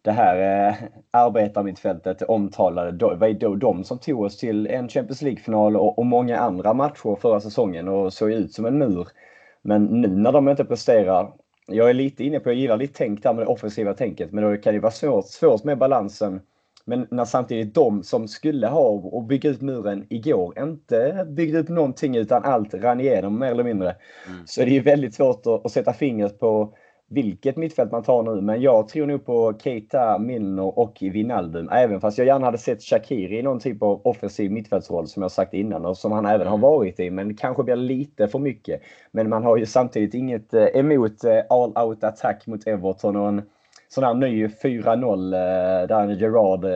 [0.08, 0.74] det här eh,
[1.10, 6.06] arbetarmittfältet omtalade, det var ju de som tog oss till en Champions League-final och, och,
[6.06, 9.08] många andra matcher förra säsongen och såg ut som en mur.
[9.62, 11.32] Men nu när de inte presterar,
[11.66, 14.44] jag är lite inne på, jag gillar ditt tänk där med det offensiva tänket, men
[14.44, 16.40] då kan det vara svårt, svårt med balansen
[16.84, 21.68] men när samtidigt de som skulle ha och bygga ut muren igår inte byggde upp
[21.68, 23.96] någonting utan allt rann igenom mer eller mindre.
[24.26, 24.46] Mm.
[24.46, 26.74] Så det är väldigt svårt att, att, sätta fingret på
[27.08, 28.40] vilket mittfält man tar nu.
[28.40, 31.68] Men jag tror nog på Keita, Milner och Wijnaldum.
[31.72, 35.32] Även fast jag gärna hade sett Shakiri i någon typ av offensiv mittfältsroll som jag
[35.32, 36.60] sagt innan och som han även har mm.
[36.60, 37.10] varit i.
[37.10, 38.80] Men kanske blir lite för mycket.
[39.10, 43.28] Men man har ju samtidigt inget eh, emot eh, all out attack mot Everton och
[43.28, 43.42] en
[43.88, 46.66] sån här ny 4-0 eh, där Gerard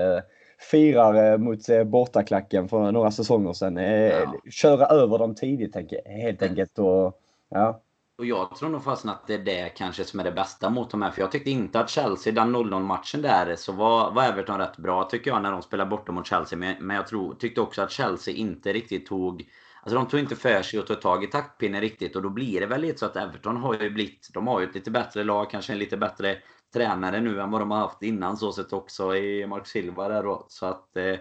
[0.70, 3.76] firar mot bortaklacken för några säsonger sedan.
[3.76, 4.34] Ja.
[4.50, 5.76] Köra över dem tidigt
[6.06, 6.78] helt enkelt.
[6.78, 7.18] Och,
[7.48, 7.80] ja.
[8.18, 10.90] Och jag tror nog fastän att det är det kanske som är det bästa mot
[10.90, 11.10] de här.
[11.10, 14.76] För jag tyckte inte att Chelsea, den 0-0 matchen där, så var, var Everton rätt
[14.76, 16.58] bra tycker jag när de spelade borta mot Chelsea.
[16.58, 19.50] Men, men jag tror, tyckte också att Chelsea inte riktigt tog
[19.82, 22.60] Alltså de tog inte för sig att ta tag i taktpinnen riktigt och då blir
[22.60, 25.24] det väl lite så att Everton har ju blivit, de har ju ett lite bättre
[25.24, 26.38] lag, kanske en lite bättre
[26.72, 30.22] tränare nu än vad de har haft innan så sett också i Mark Silva där
[30.22, 30.46] då.
[30.48, 31.16] Så att eh,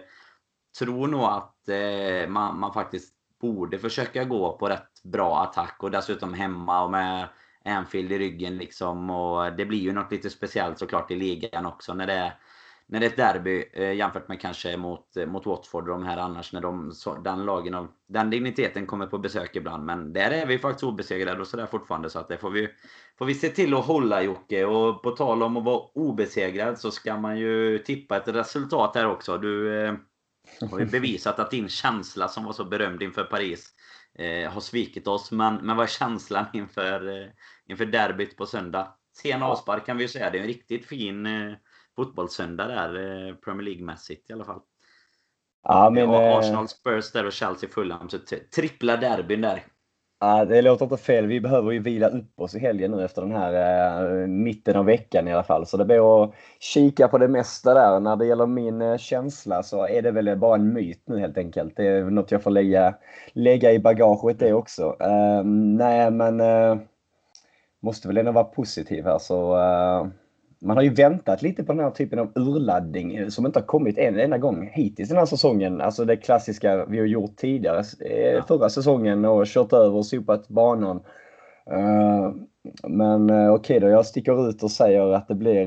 [0.78, 3.11] tror nog att eh, man, man, faktiskt
[3.42, 7.28] borde försöka gå på rätt bra attack och dessutom hemma och med
[7.64, 9.10] Anfield i ryggen liksom.
[9.10, 12.32] Och det blir ju något lite speciellt såklart i ligan också när det är
[12.86, 16.16] när det är ett derby eh, jämfört med kanske mot, mot Watford och de här
[16.16, 19.84] annars när de, så, den lagen av den digniteten kommer på besök ibland.
[19.84, 22.68] Men där är vi faktiskt obesegrade och sådär fortfarande så att det får vi,
[23.18, 24.64] får vi se till att hålla Jocke.
[24.64, 29.10] Och på tal om att vara obesegrad så ska man ju tippa ett resultat här
[29.10, 29.38] också.
[29.38, 29.94] Du eh,
[30.70, 33.68] har ju bevisat att din känsla som var så berömd inför Paris
[34.18, 35.30] eh, har svikit oss.
[35.30, 37.28] Men, men vad är känslan inför, eh,
[37.68, 38.94] inför derbyt på söndag?
[39.16, 40.30] Sen avspark kan vi ju säga.
[40.30, 41.52] Det är en riktigt fin eh,
[41.96, 44.60] fotbollssöndag där, eh, Premier League-mässigt i alla fall.
[45.62, 48.08] Ja, men, ja, Arsenal, Spurs där och Chelsea, Fulham.
[48.08, 48.18] Så
[48.54, 49.66] trippla derbyn där.
[50.22, 51.26] Ja, det låter inte fel.
[51.26, 54.84] Vi behöver ju vila upp oss i helgen nu efter den här eh, mitten av
[54.84, 55.66] veckan i alla fall.
[55.66, 58.00] Så det blir att kika på det mesta där.
[58.00, 61.38] När det gäller min eh, känsla så är det väl bara en myt nu helt
[61.38, 61.76] enkelt.
[61.76, 62.94] Det är något jag får lägga,
[63.32, 64.96] lägga i bagaget det också.
[65.02, 66.78] Uh, nej, men uh,
[67.80, 70.06] måste väl ändå vara positiv här så uh,
[70.62, 73.66] man har ju väntat lite på den här typen av urladdning eh, som inte har
[73.66, 75.80] kommit en enda gång hittills den här säsongen.
[75.80, 80.48] Alltså det klassiska vi har gjort tidigare eh, förra säsongen och kört över och sopat
[80.48, 80.96] banan.
[81.70, 82.30] Eh,
[82.88, 85.66] men okej okay då, jag sticker ut och säger att det blir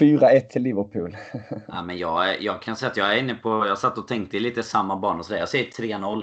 [0.00, 1.16] 4-1 till Liverpool.
[1.68, 4.38] ja, men jag, jag kan säga att jag är inne på, jag satt och tänkte
[4.38, 6.22] lite samma bana så jag säger 3-0.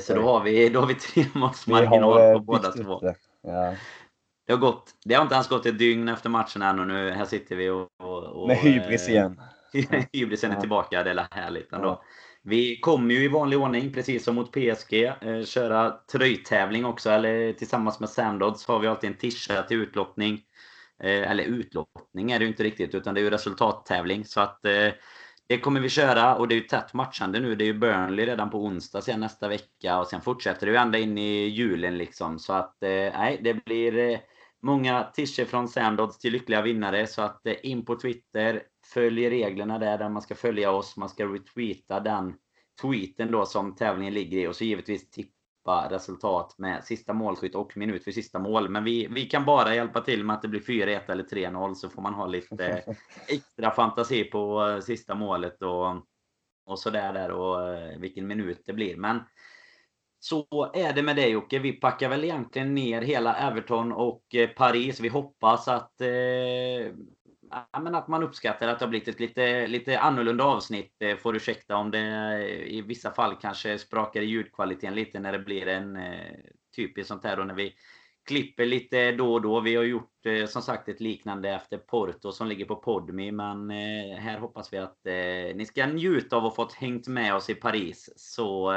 [0.00, 3.00] Så då har vi, då har vi tre måls marginal på båda två.
[3.42, 3.74] Ja.
[4.48, 7.10] Det har, gått, det har inte ens gått ett dygn efter matchen än och nu
[7.10, 7.88] här sitter vi och...
[7.98, 9.40] och, och Med hybris igen.
[10.12, 11.88] hybrisen är tillbaka, det är härligt ändå.
[11.88, 12.02] Ja.
[12.42, 17.10] Vi kommer ju i vanlig ordning, precis som mot PSG, eh, köra tröjtävling också.
[17.10, 20.40] Eller tillsammans med Sandods har vi alltid en tisha till utlottning.
[21.02, 24.24] Eh, eller utlottning är det ju inte riktigt, utan det är ju resultattävling.
[24.24, 24.88] Så att eh,
[25.46, 27.54] det kommer vi köra och det är ju tätt matchande nu.
[27.54, 30.78] Det är ju Burnley redan på onsdag sen nästa vecka och sen fortsätter det ju
[30.78, 32.38] ända in i julen liksom.
[32.38, 34.20] Så att nej, det blir
[34.62, 37.06] Många tischer från Sandodds till lyckliga vinnare.
[37.06, 38.62] Så att eh, in på Twitter,
[38.94, 40.96] följ reglerna där, där man ska följa oss.
[40.96, 42.34] Man ska retweeta den
[42.82, 47.76] tweeten då som tävlingen ligger i och så givetvis tippa resultat med sista målskytt och
[47.76, 48.68] minut för sista mål.
[48.68, 51.88] Men vi, vi kan bara hjälpa till med att det blir 4-1 eller 3-0 så
[51.88, 52.94] får man ha lite eh,
[53.28, 55.86] extra fantasi på eh, sista målet och,
[56.66, 58.96] och sådär där och vilken minut det blir.
[58.96, 59.20] Men
[60.20, 61.58] så är det med det Jocke.
[61.58, 65.00] Vi packar väl egentligen ner hela Everton och eh, Paris.
[65.00, 66.08] Vi hoppas att, eh,
[67.50, 71.02] ja, men att man uppskattar att det har blivit ett lite, lite annorlunda avsnitt.
[71.02, 75.32] Eh, får ursäkta om det eh, i vissa fall kanske sprakar i ljudkvaliteten lite när
[75.32, 76.34] det blir en eh,
[76.76, 77.74] typiskt sånt här och när vi
[78.28, 79.60] klipper lite då och då.
[79.60, 83.32] Vi har gjort eh, som sagt ett liknande efter Porto som ligger på Podmi.
[83.32, 87.34] Men eh, här hoppas vi att eh, ni ska njuta av att fått hängt med
[87.34, 88.10] oss i Paris.
[88.16, 88.72] Så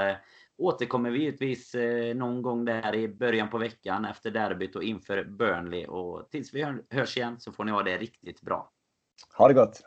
[0.58, 5.24] återkommer vi givetvis eh, någon gång där i början på veckan efter derbyt och inför
[5.24, 5.86] Burnley.
[5.86, 8.72] Och tills vi hörs igen så får ni ha det riktigt bra.
[9.38, 9.82] Ha det gott!